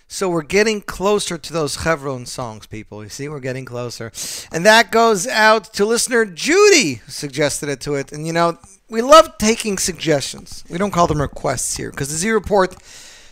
[0.10, 3.03] So we're getting closer to those Chevron songs, people.
[3.03, 4.11] You see, we're getting closer.
[4.52, 8.11] And that goes out to listener Judy, who suggested it to it.
[8.11, 8.57] And you know,
[8.90, 10.65] we love taking suggestions.
[10.69, 12.76] We don't call them requests here because the Z Report,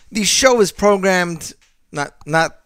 [0.10, 1.52] the show is programmed
[1.92, 2.58] not not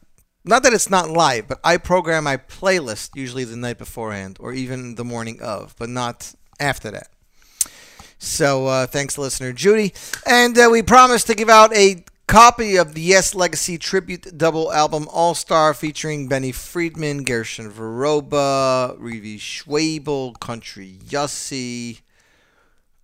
[0.45, 4.53] not that it's not live, but I program my playlist usually the night beforehand or
[4.53, 7.09] even the morning of, but not after that.
[8.17, 9.93] So uh, thanks listener Judy,
[10.25, 14.71] and uh, we promised to give out a copy of the Yes Legacy tribute double
[14.71, 21.99] album All Star featuring Benny Friedman, Gershon Veroba, Revi Schwabel, Country Yossi.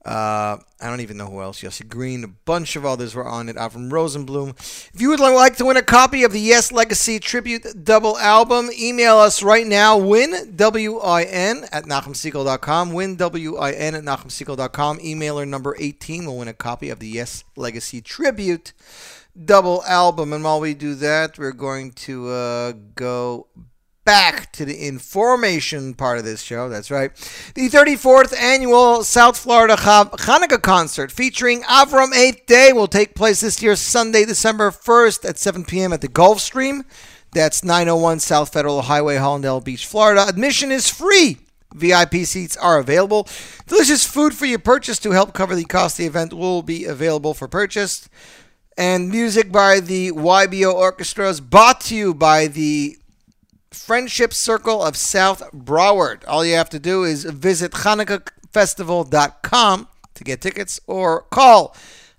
[0.10, 1.61] Uh, I don't even know who else.
[1.61, 3.57] Yossi Green, a bunch of others were on it.
[3.57, 4.57] Avram Rosenblum.
[4.91, 8.72] If you would like to win a copy of the Yes Legacy Tribute Double Album,
[8.76, 9.99] email us right now.
[9.99, 12.91] Win W-I-N at NachumSegal.com.
[12.91, 14.98] Win W-I-N at NachumSegal.com.
[14.98, 18.73] Emailer number 18 will win a copy of the Yes Legacy Tribute
[19.45, 20.34] Double Album.
[20.34, 23.45] And while we do that, we're going to uh, go
[24.10, 26.68] back to the information part of this show.
[26.68, 27.14] That's right.
[27.53, 33.61] The 34th annual South Florida Hanukkah concert featuring Avram 8th Day will take place this
[33.61, 35.94] year, Sunday, December 1st at 7 p.m.
[35.94, 36.86] at the Gulfstream.
[37.34, 40.26] That's 901 South Federal Highway, Hallandale Beach, Florida.
[40.27, 41.38] Admission is free.
[41.76, 43.27] VIP seats are available.
[43.68, 46.86] Delicious food for your purchase to help cover the cost of the event will be
[46.86, 48.10] available for purchase.
[48.76, 52.98] And music by the YBO Orchestras brought to you by the
[53.72, 56.24] Friendship Circle of South Broward.
[56.28, 61.76] All you have to do is visit HanukkahFestival.com to get tickets or call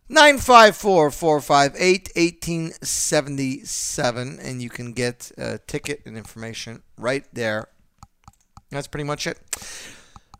[0.08, 7.66] 954 458 1877 and you can get a ticket and information right there.
[8.70, 9.40] That's pretty much it.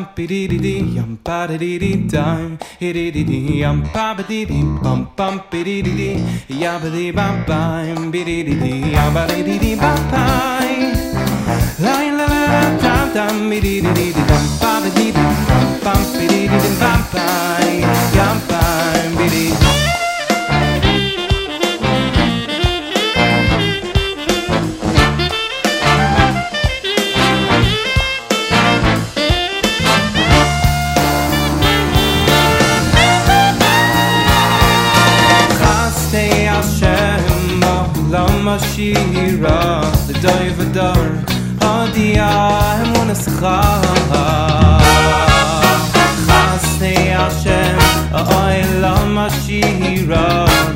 [0.00, 3.78] Pam pam dee dee dee yum pa da dee dee dum dee dee dee yum
[3.94, 8.10] pa ba dee dee pam pam pi dee dee dee ya ba dee bam bam
[8.12, 10.80] bi dee dee dee ya ba dee dee dee bam bam
[11.84, 15.68] la la la la dum dum bi dee dee dee dum ba dee dee pam
[15.84, 17.68] pam pi dee dee dee bam bam
[18.16, 19.79] yum bam bi dee
[38.72, 41.02] Shira The Doi Vadar
[41.60, 42.30] Adia
[42.82, 43.58] Emun Escha
[46.26, 47.78] Chaste Hashem
[48.12, 50.26] Oy Lama Shira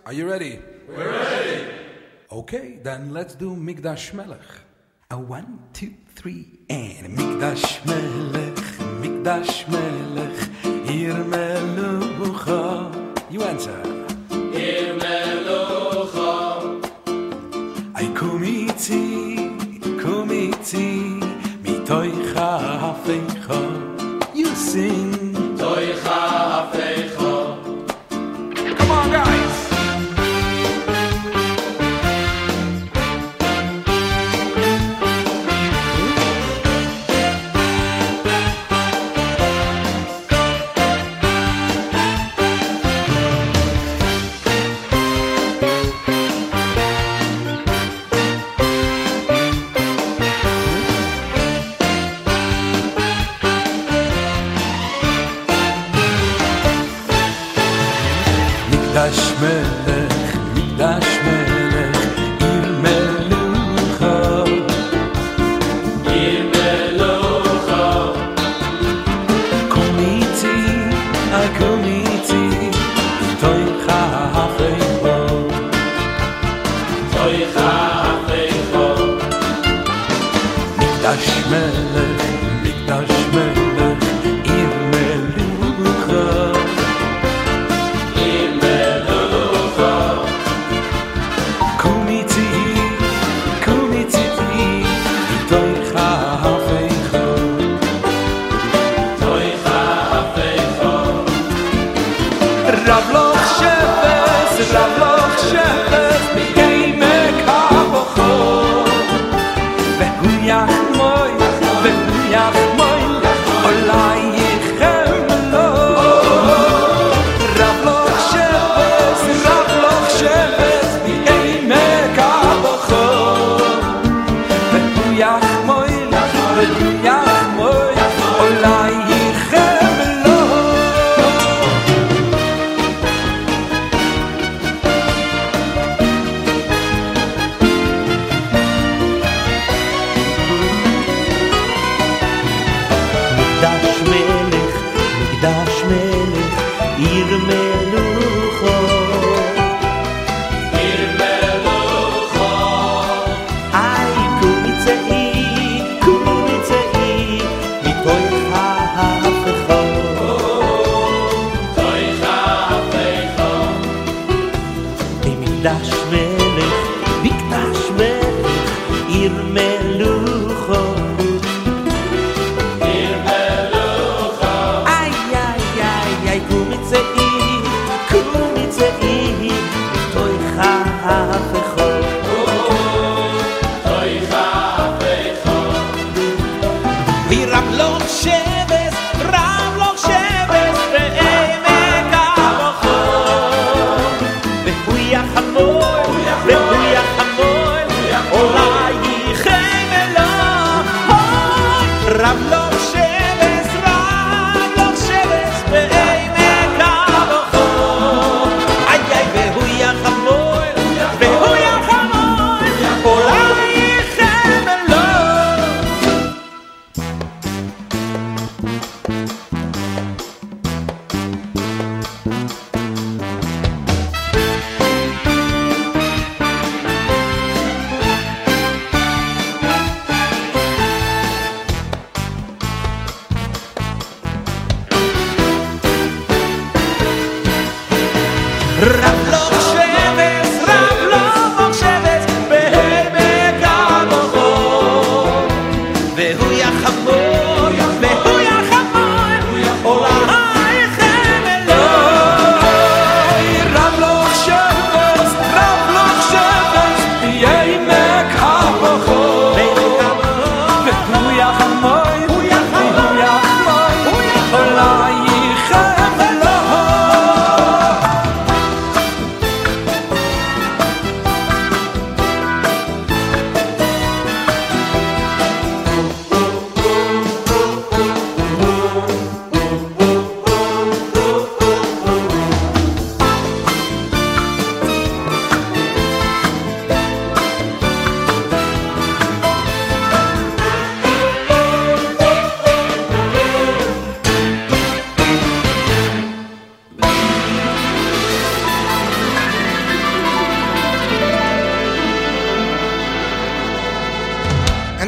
[0.09, 0.59] are you ready?
[0.89, 1.67] We're ready.
[2.33, 4.41] Okay, then let's do Mikdash Melech.
[5.11, 8.57] A one, two, three, and Mikdash Melech,
[9.03, 10.49] Mikdash Melech,
[10.89, 12.89] Ir Melucha.
[13.31, 13.79] You answer.
[14.57, 16.41] Ir Melucha.
[17.95, 19.37] I kumiti,
[20.01, 21.21] kumiti,
[21.63, 24.35] mitoicha hafecha.
[24.35, 25.08] You sing.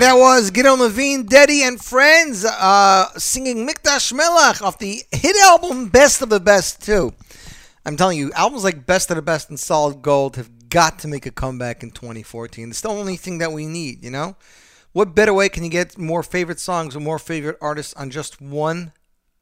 [0.00, 5.36] And that was Gideon Levine, Deddy, and Friends uh, singing Mikdash Melech off the hit
[5.42, 7.12] album Best of the Best, too.
[7.84, 11.08] I'm telling you, albums like Best of the Best and Solid Gold have got to
[11.08, 12.70] make a comeback in 2014.
[12.70, 14.36] It's the only thing that we need, you know?
[14.92, 18.40] What better way can you get more favorite songs or more favorite artists on just
[18.40, 18.94] one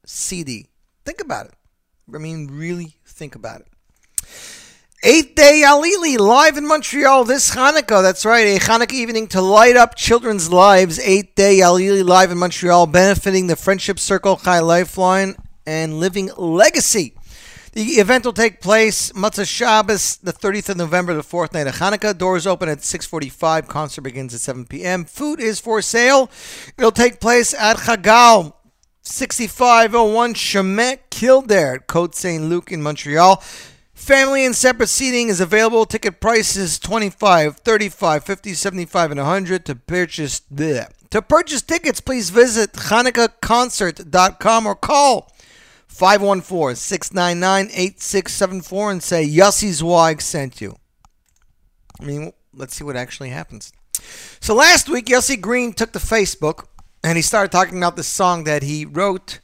[0.06, 0.66] CD?
[1.04, 1.54] Think about it.
[2.12, 3.68] I mean, really think about it.
[5.04, 8.02] Eighth Day Alili live in Montreal this Hanukkah.
[8.02, 10.98] That's right, a Hanukkah evening to light up children's lives.
[10.98, 17.14] Eighth Day Alili live in Montreal, benefiting the Friendship Circle High Lifeline and Living Legacy.
[17.74, 21.76] The event will take place Motzei Shabbos, the 30th of November, the fourth night of
[21.76, 22.18] Hanukkah.
[22.18, 23.68] Doors open at 6:45.
[23.68, 25.04] Concert begins at 7 p.m.
[25.04, 26.28] Food is for sale.
[26.76, 28.54] It'll take place at Chagall,
[29.02, 33.40] 6501 Chemin Kildare, at Côte Saint Luc in Montreal.
[33.98, 35.84] Family and separate seating is available.
[35.84, 40.88] Ticket prices 25, 35, 50, 75, and 100 to purchase bleh.
[41.10, 45.30] To purchase tickets, please visit HanukkahConcert.com or call
[45.92, 50.76] 514-699-8674 and say Yossi Zweig sent you.
[52.00, 53.72] I mean, let's see what actually happens.
[54.40, 56.66] So last week, Yossi Green took to Facebook
[57.02, 59.40] and he started talking about the song that he wrote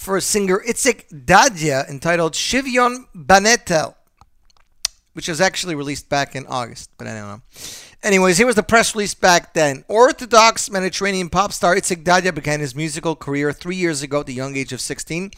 [0.00, 3.94] for singer Itzik Dadya entitled Shivyon Banetel,
[5.12, 7.42] which was actually released back in August, but I don't know.
[8.02, 9.84] Anyways, here was the press release back then.
[9.88, 14.32] Orthodox Mediterranean pop star Itzik Dadya began his musical career three years ago at the
[14.32, 15.32] young age of 16.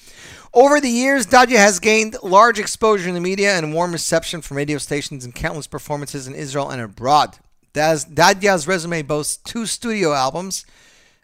[0.55, 4.59] Over the years, Dadya has gained large exposure in the media and warm reception from
[4.59, 7.36] radio stations and countless performances in Israel and abroad.
[7.74, 10.64] Dadya's resume boasts two studio albums,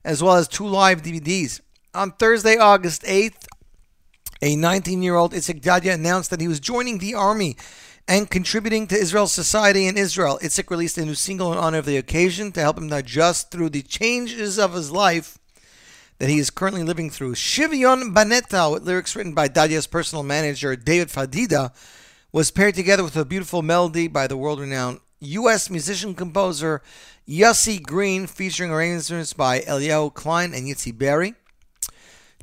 [0.05, 1.61] as well as two live DVDs.
[1.99, 3.49] On Thursday, August 8th,
[4.41, 7.57] a 19 year old Itzik Dadya announced that he was joining the army
[8.07, 10.39] and contributing to Israel's society in Israel.
[10.41, 13.71] Itzik released a new single in honor of the occasion to help him adjust through
[13.71, 15.39] the changes of his life
[16.21, 17.35] that he is currently living through.
[17.35, 21.73] Shivyon Baneta, with lyrics written by Dadya's personal manager, David Fadida,
[22.31, 25.69] was paired together with a beautiful melody by the world renowned U.S.
[25.69, 26.81] musician composer
[27.29, 31.35] Yossi Green, featuring arrangements by Eliyahu Klein and Yitzi Berry.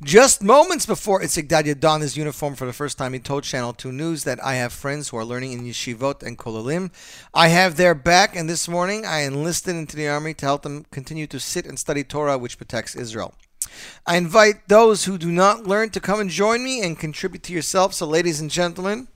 [0.04, 3.72] Just moments before Itzik Dadya donned his uniform for the first time, he told Channel
[3.72, 6.90] 2 News that I have friends who are learning in yeshivot and kollelim.
[7.32, 10.84] I have their back, and this morning I enlisted into the army to help them
[10.90, 13.32] continue to sit and study Torah, which protects Israel.
[14.06, 17.54] I invite those who do not learn to come and join me and contribute to
[17.54, 17.94] yourself.
[17.94, 19.08] So, ladies and gentlemen,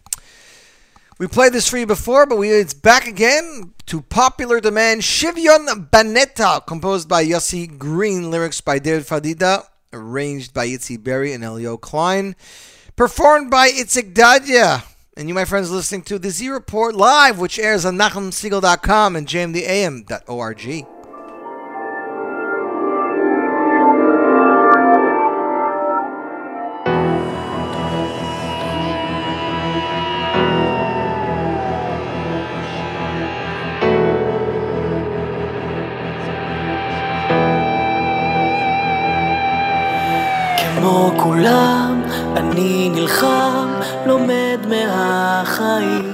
[1.18, 5.02] we played this for you before, but we, it's back again to popular demand.
[5.02, 11.44] Shivyon Baneta, composed by Yossi Green, lyrics by David Fadida, arranged by Itzi Berry and
[11.44, 12.36] Elio Klein,
[12.96, 14.84] performed by Itzik Dadya.
[15.16, 19.26] And you, my friends, listening to the Z Report Live, which airs on NachumSegal.com and
[19.26, 20.99] jmdam.org.
[40.90, 42.02] כמו כולם,
[42.36, 43.68] אני נלחם,
[44.06, 46.12] לומד מהחיים.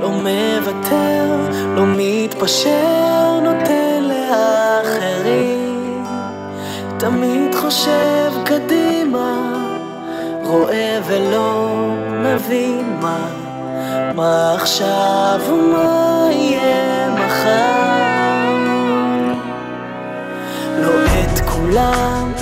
[0.00, 1.36] לא מוותר,
[1.74, 6.04] לא מתפשר, נותן לאחרים.
[6.98, 9.52] תמיד חושב קדימה,
[10.44, 11.68] רואה ולא
[12.10, 13.18] מבין מה,
[14.14, 17.86] מה עכשיו ומה יהיה מחר.
[20.78, 22.35] לא את כולם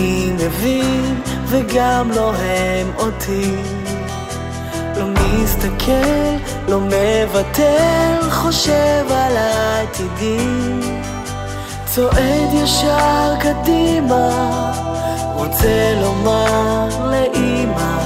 [0.00, 3.54] אני מבין, וגם לא הם אותי.
[4.96, 6.36] לא מסתכל,
[6.68, 10.46] לא מוותר, חושב על העתידי.
[11.86, 14.72] צועד ישר קדימה,
[15.34, 17.98] רוצה לומר לאמא,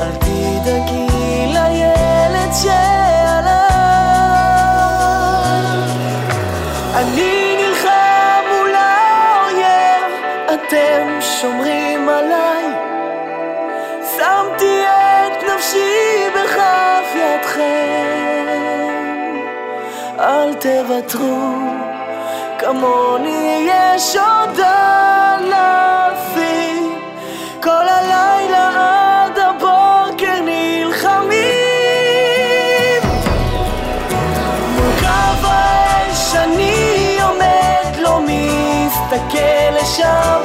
[0.00, 2.93] אל תדאגי לילד שעליו.
[20.64, 21.48] תוותרו,
[22.58, 24.60] כמוני יש עוד
[25.40, 26.98] אלפים.
[27.62, 31.42] כל הלילה עד הבוקר נלחמים.
[34.74, 40.40] מול קו האש אני עומד, לא מסתכל לשם.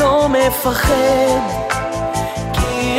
[0.00, 1.65] לא מפחד,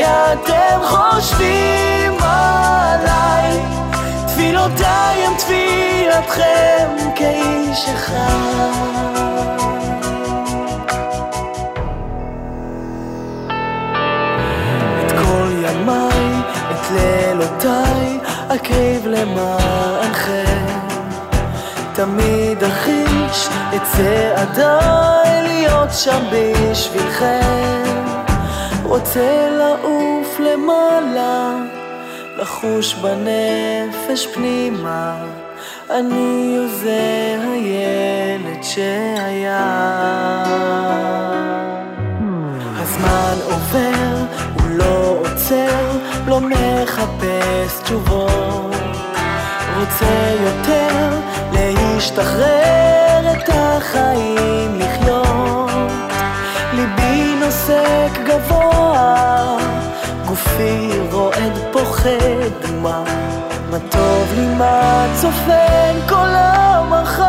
[0.08, 3.62] אתם חושבים עליי.
[4.28, 8.88] תפילותיי הם תפילתכם כאיש אחד.
[15.06, 20.66] את כל ימיי, את לילותיי, אקריב למענכם.
[21.94, 28.07] תמיד אחיש את צעדיי, להיות שם בשבילכם.
[28.88, 31.56] רוצה לעוף למעלה,
[32.38, 35.16] לחוש בנפש פנימה.
[35.90, 39.88] אני זה הילד שהיה.
[42.78, 45.92] הזמן עובר, הוא לא עוצר,
[46.28, 48.76] לא מחפש תשובות.
[49.80, 51.10] רוצה יותר
[51.52, 55.28] להשתחרר את החיים לחיות.
[56.74, 58.77] ליבי נוסק גבוה,
[60.26, 63.04] גופי רועד פוחד מה,
[63.72, 67.24] מה טוב לי מה צופן כל המחר.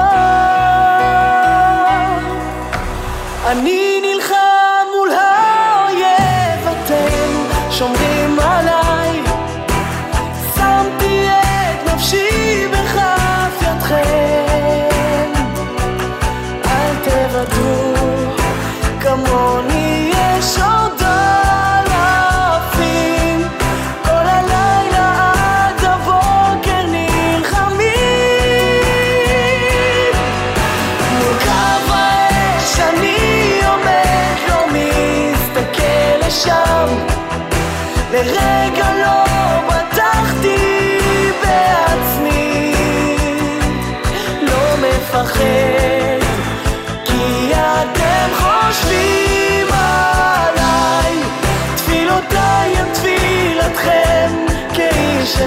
[3.47, 8.18] אני נלחם מול האויב, אתם שומרים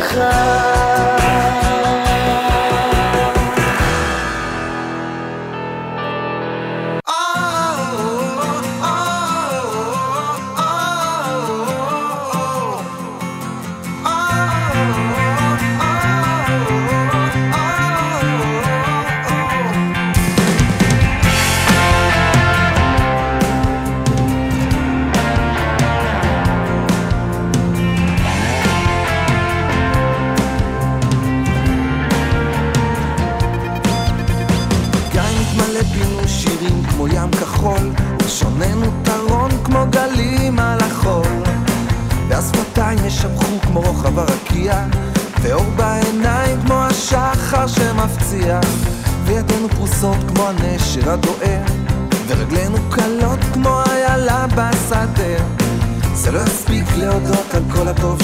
[0.01, 0.80] 和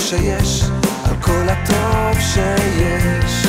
[0.09, 0.63] שיש,
[1.05, 3.47] על כל הטוב שיש,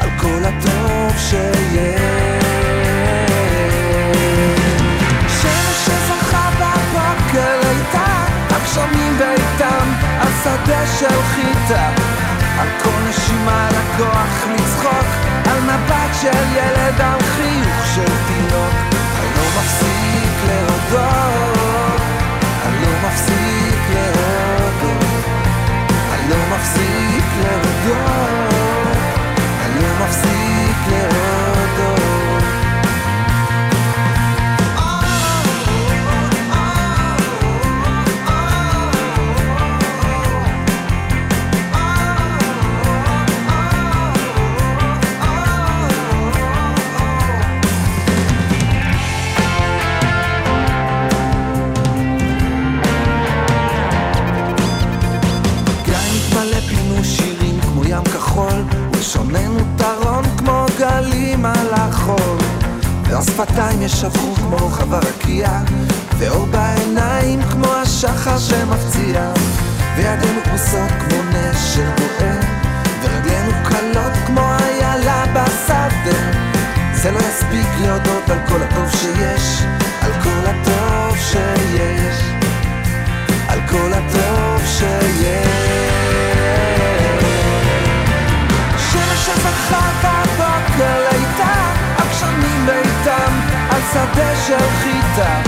[0.00, 2.44] על כל הטוב שיש.
[5.28, 11.90] שמש שזכה בבוקר איתה, הגשמים בעיתם, על שדה של חיטה.
[12.58, 15.08] על כל נשימה לקוח לצחוק,
[15.50, 18.74] על מבט של ילד, על חיוך של תינוק.
[19.36, 21.65] לא מפסיק להודות,
[26.36, 27.88] Il y a un maxi qui est en vie,
[29.96, 30.45] il.
[63.36, 65.48] והשפתיים ישבחו כמו רוחב הרקיע
[66.18, 69.32] ואור בעיניים כמו השחר שמפציע
[69.96, 72.40] וידינו פרוסות כמו נשר בוער
[73.02, 76.18] ורגלינו קלות כמו איילה בשדה
[76.92, 79.62] זה לא יספיק להודות על כל הטוב שיש
[80.02, 82.16] על כל הטוב שיש
[83.48, 85.66] על כל הטוב שיש.
[88.78, 91.25] שמש שזכה בבוקר בעיתם,
[93.76, 95.40] על שדה של חיטה.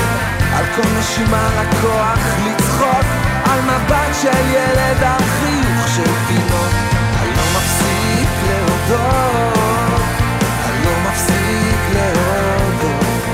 [0.57, 3.07] על כל נשימה לקוח לצחוק,
[3.45, 6.73] על מבט של ילד, על חיוך של תינוק.
[7.21, 10.01] אני לא מפסיק להודות,
[10.69, 13.25] אני לא מפסיק להודות,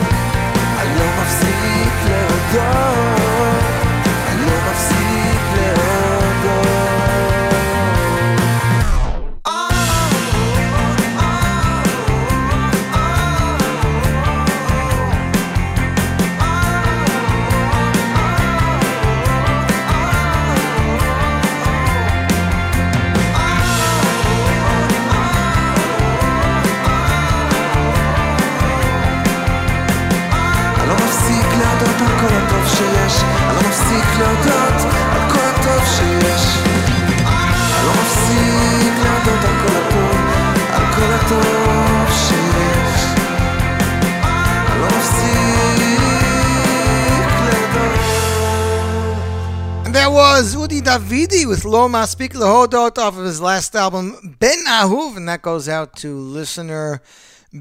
[0.81, 3.14] אני לא מפסיק להודות.
[50.15, 55.29] Was Udi Davidi with Lo Maspik Lehodot off of his last album, Ben Ahuv, and
[55.29, 57.01] that goes out to listener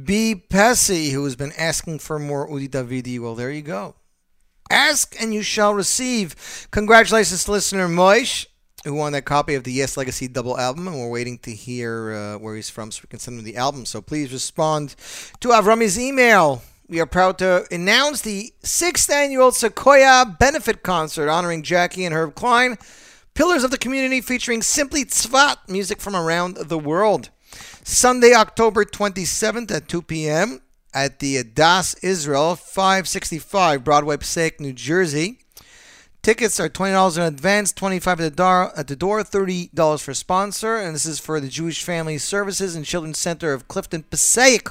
[0.03, 0.35] B.
[0.35, 3.19] Pessy, who has been asking for more Udi Davidi.
[3.19, 3.95] Well, there you go.
[4.69, 6.67] Ask and you shall receive.
[6.71, 8.47] Congratulations to listener Moish,
[8.83, 12.13] who won that copy of the Yes Legacy double album, and we're waiting to hear
[12.13, 13.85] uh, where he's from so we can send him the album.
[13.85, 14.95] So please respond
[15.39, 16.61] to Avrami's email.
[16.89, 22.35] We are proud to announce the sixth annual Sequoia Benefit Concert honoring Jackie and Herb
[22.35, 22.77] Klein,
[23.33, 27.29] pillars of the community featuring Simply Tsfat music from around the world.
[27.83, 30.61] Sunday, October 27th at 2 p.m.
[30.93, 35.39] at the Das Israel, 565 Broadway, Passaic, New Jersey.
[36.23, 40.77] Tickets are $20 in advance, 25 at the door, at the door, $30 for sponsor,
[40.77, 44.69] and this is for the Jewish Family Services and Children's Center of Clifton, Passaic.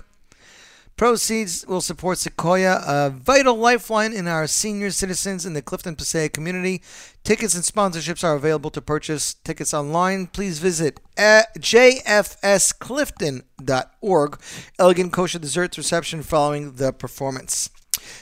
[0.97, 6.33] Proceeds will support Sequoia, a vital lifeline in our senior citizens in the Clifton Passaic
[6.33, 6.81] community.
[7.23, 10.29] Tickets and sponsorships are available to purchase tickets online.
[10.29, 14.41] Please visit uh, jfsclifton.org.
[14.79, 17.69] Elegant kosher desserts reception following the performance.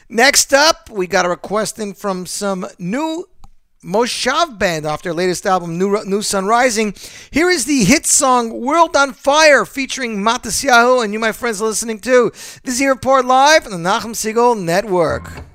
[0.08, 3.26] Next up, we got a request in from some new
[3.82, 6.94] Moshav band off their latest album, New, New Sun Rising.
[7.30, 11.68] Here is the hit song World on Fire featuring Matisyahu, and you, my friends, are
[11.68, 12.30] listening to
[12.62, 15.49] this is your report live on the Nachum Segal Network.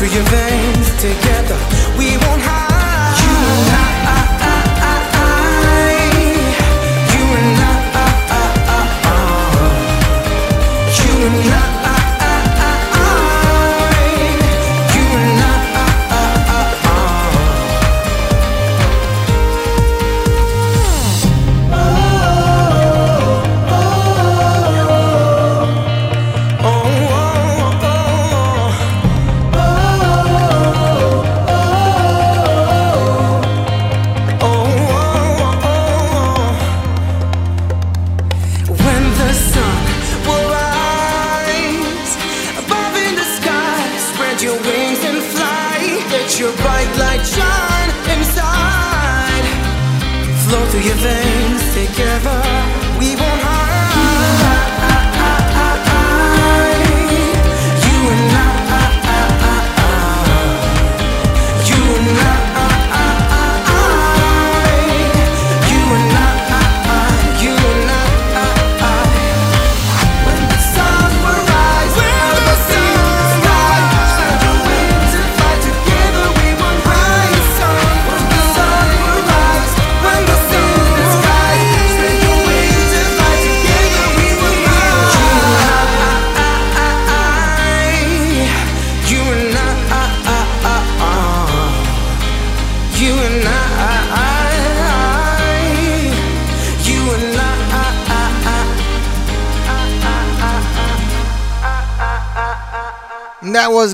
[0.00, 1.49] Through your veins together.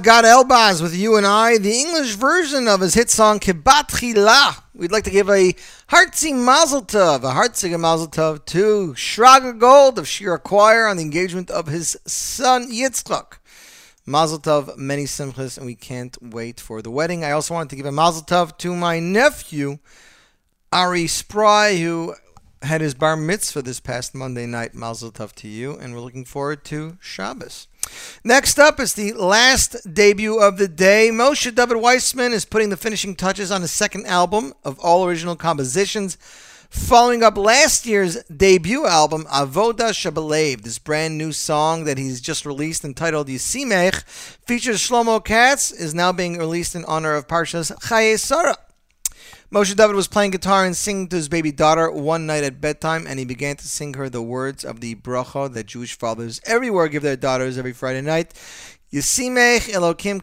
[0.06, 4.54] Gad Elbaz with You and I, the English version of his hit song Kibat La.
[4.72, 5.52] We'd like to give a
[5.88, 11.02] heartsy mazel tov, a heartsy mazel tov to Shraga Gold of Shira Choir on the
[11.02, 13.38] engagement of his son Yitzchak.
[14.06, 17.24] Mazel tov, many simchas, and we can't wait for the wedding.
[17.24, 19.78] I also wanted to give a mazel tov to my nephew,
[20.72, 22.14] Ari Spry, who
[22.62, 24.74] had his bar mitzvah this past Monday night.
[24.74, 27.68] Mazel tov to you, and we're looking forward to Shabbos.
[28.24, 31.10] Next up is the last debut of the day.
[31.12, 35.36] Moshe David Weissman is putting the finishing touches on his second album of all original
[35.36, 36.16] compositions,
[36.70, 40.62] following up last year's debut album, Avoda Shabalev.
[40.62, 44.02] This brand new song that he's just released entitled Yisimech
[44.46, 48.58] features Shlomo Katz, is now being released in honor of Parshas Chaye Sarah.
[49.52, 53.06] Moshe David was playing guitar and singing to his baby daughter one night at bedtime,
[53.06, 56.88] and he began to sing her the words of the bracha that Jewish fathers everywhere
[56.88, 58.34] give their daughters every Friday night.
[58.92, 60.20] Yisimech Elokim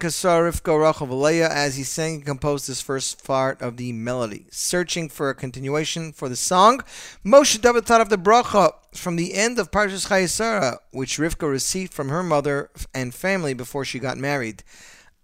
[1.50, 4.48] as he sang and composed his first part of the melody.
[4.52, 6.82] Searching for a continuation for the song,
[7.26, 11.50] Moshe David thought of the bracha from the end of Parshas Chaye Sarah, which Rivka
[11.50, 14.64] received from her mother and family before she got married.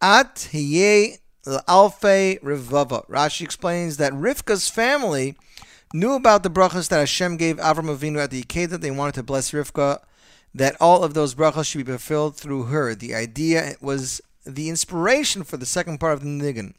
[0.01, 1.17] At Hiye
[1.67, 3.07] Alfe Rivava.
[3.07, 5.35] Rashi explains that Rivka's family
[5.93, 8.79] knew about the brachas that Hashem gave Avram Avinu at the Akedah.
[8.79, 9.99] They wanted to bless Rivka
[10.53, 12.95] that all of those brachas should be fulfilled through her.
[12.95, 16.73] The idea was the inspiration for the second part of the Nigun.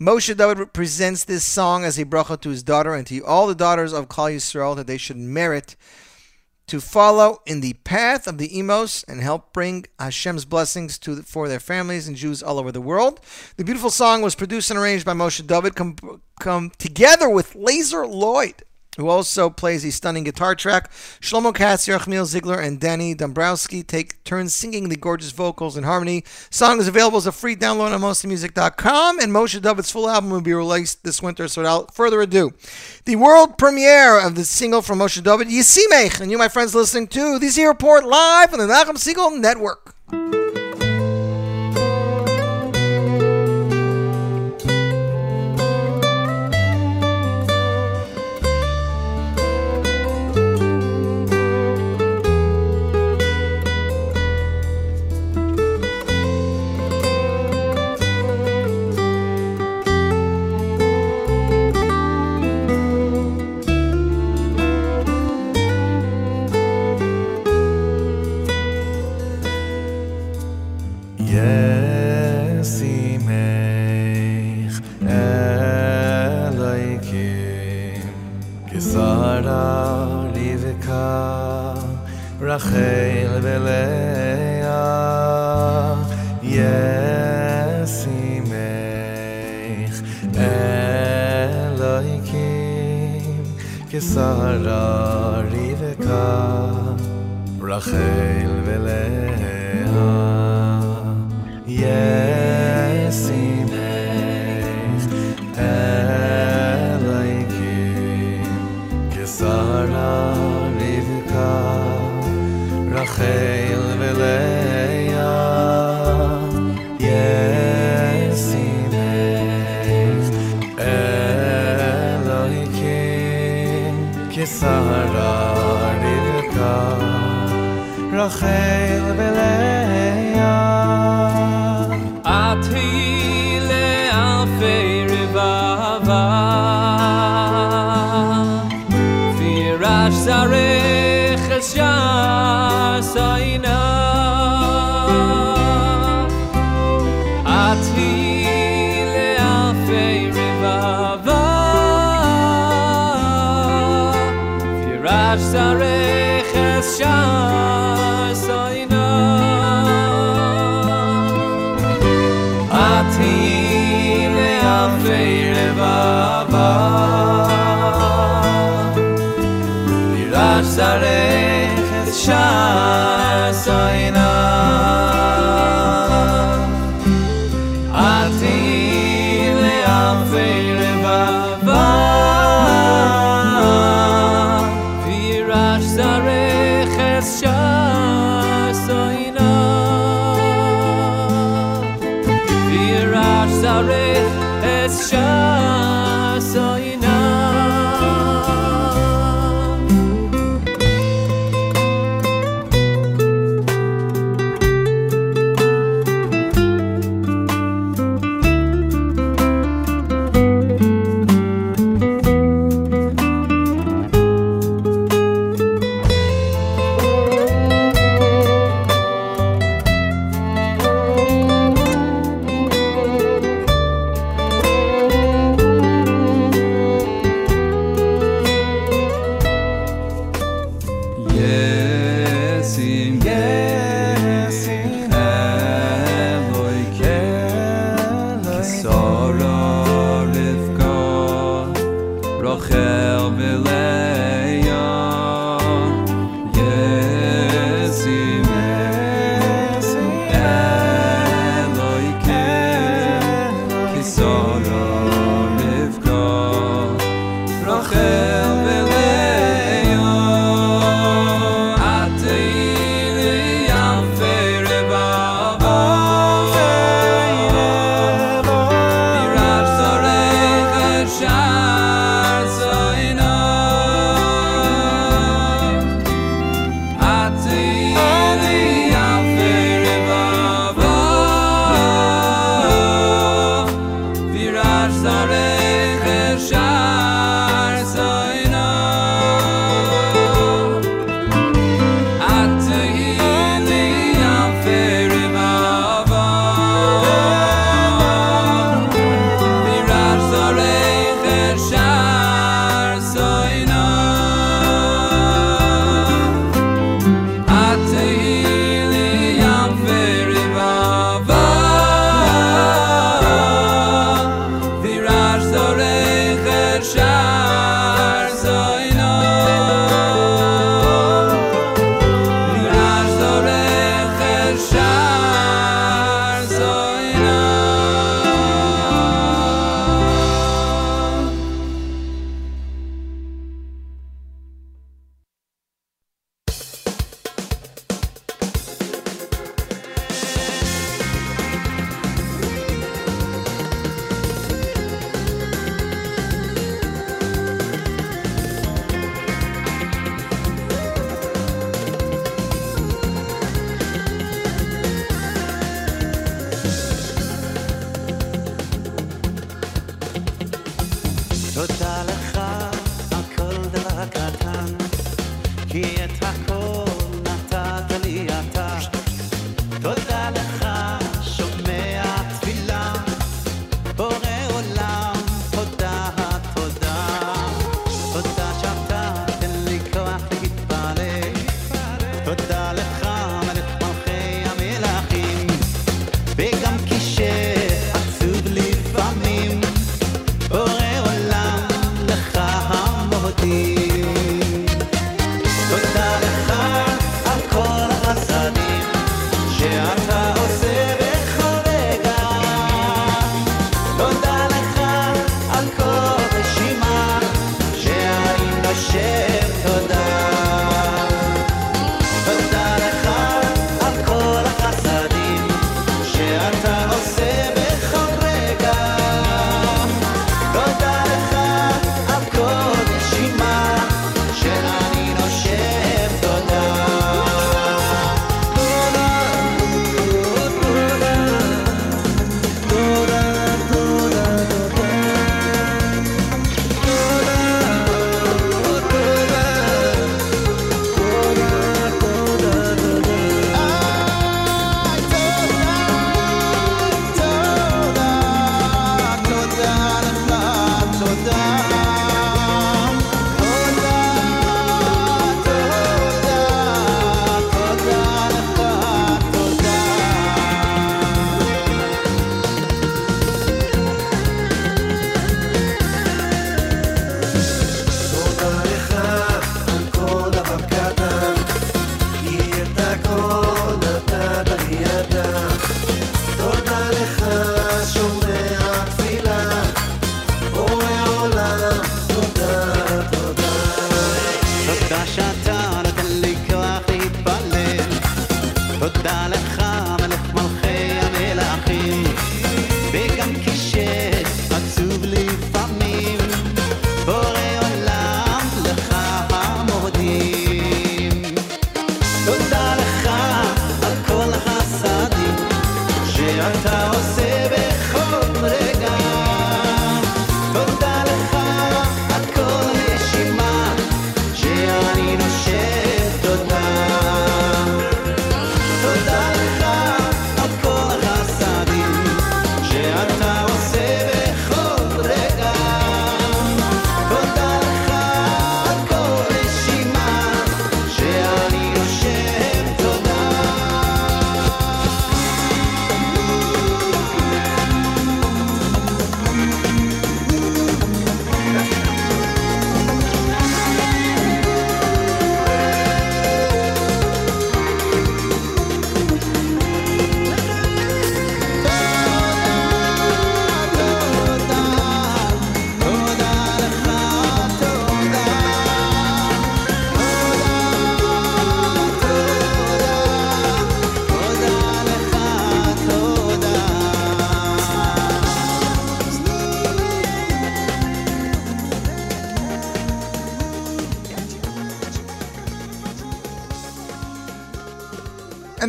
[0.00, 3.54] Moshe David presents this song as a bracha to his daughter and to all the
[3.54, 5.76] daughters of Klal Yisrael that they should merit
[6.66, 11.48] to follow in the path of the Emos and help bring Hashem's blessings to for
[11.48, 13.20] their families and Jews all over the world.
[13.56, 15.96] The beautiful song was produced and arranged by Moshe David, come,
[16.40, 18.62] come together with Lazer Lloyd
[18.96, 20.90] who also plays a stunning guitar track.
[21.20, 26.24] Shlomo Katz, Yerachmiel Ziegler, and Danny Dombrowski take turns singing the gorgeous vocals and harmony.
[26.50, 30.40] Song is available as a free download on mostlymusic.com, and Moshe David's full album will
[30.40, 31.48] be released this winter.
[31.48, 32.52] So without further ado,
[33.04, 37.08] the world premiere of the single from Moshe David, Yisimech, and you, my friends, listening
[37.08, 39.94] to the Z Report live on the Nachum Segal Network.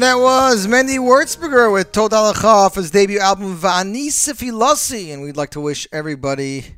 [0.06, 5.11] That was Mendy Wurzberger with Toda Lecha off his debut album Vani Sifilasi.
[5.11, 6.77] And we'd like to wish everybody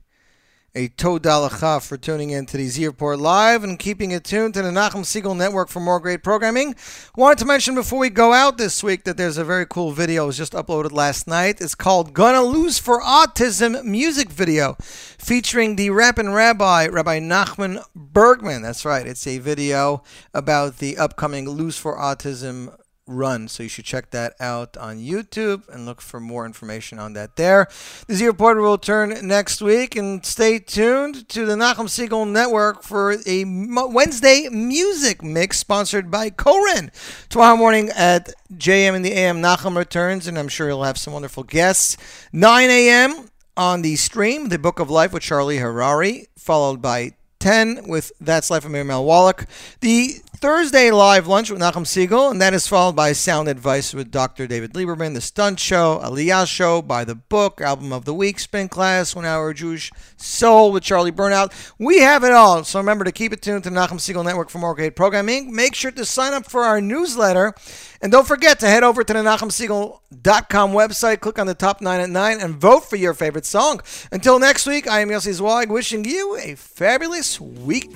[0.74, 4.62] a Lecha for tuning in to the Z Report Live and keeping it tuned to
[4.62, 6.74] the Nachum Segal Network for more great programming.
[7.18, 10.24] Wanted to mention before we go out this week that there's a very cool video.
[10.24, 11.60] It was just uploaded last night.
[11.60, 18.62] It's called Gonna Lose for Autism music video featuring the Rappin' Rabbi, Rabbi Nachman Bergman.
[18.62, 19.06] That's right.
[19.06, 20.02] It's a video
[20.34, 22.74] about the upcoming Lose for Autism
[23.08, 23.48] run.
[23.48, 27.36] So you should check that out on YouTube and look for more information on that
[27.36, 27.68] there.
[28.08, 32.84] The Z Report will return next week, and stay tuned to the Nachum Segal Network
[32.84, 36.92] for a Wednesday music mix sponsored by Koren.
[37.30, 41.14] Tomorrow morning at JM in the AM, Nachum returns, and I'm sure he'll have some
[41.14, 41.98] wonderful guests.
[42.34, 43.30] 9 a.m.
[43.56, 48.50] on the stream, The Book of Life with Charlie Harary, followed by 10 with That's
[48.50, 49.46] Life of Miriam Wallach.
[49.82, 54.12] The Thursday live lunch with Nachum Segal, and that is followed by Sound Advice with
[54.12, 54.46] Dr.
[54.46, 58.70] David Lieberman, The Stunt Show, Aliyah Show, By the Book, Album of the Week, Spin
[58.70, 61.52] Class, One Hour Jewish Soul with Charlie Burnout.
[61.80, 64.60] We have it all, so remember to keep it tuned to Nachum Segal Network for
[64.60, 65.56] more great programming.
[65.56, 67.56] Make sure to sign up for our newsletter,
[68.00, 72.00] and don't forget to head over to the NachumSegal.com website, click on the top 9
[72.00, 73.82] at 9, and vote for your favorite song.
[74.12, 77.92] Until next week, I am Yossi Zweig, wishing you a fabulous week.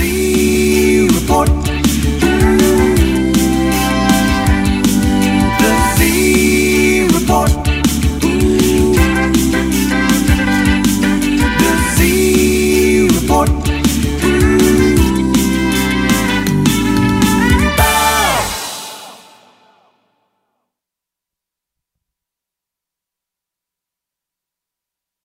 [0.00, 0.14] สี
[1.12, 1.58] รพจน์
[5.96, 6.12] สี
[7.12, 7.59] รพจน์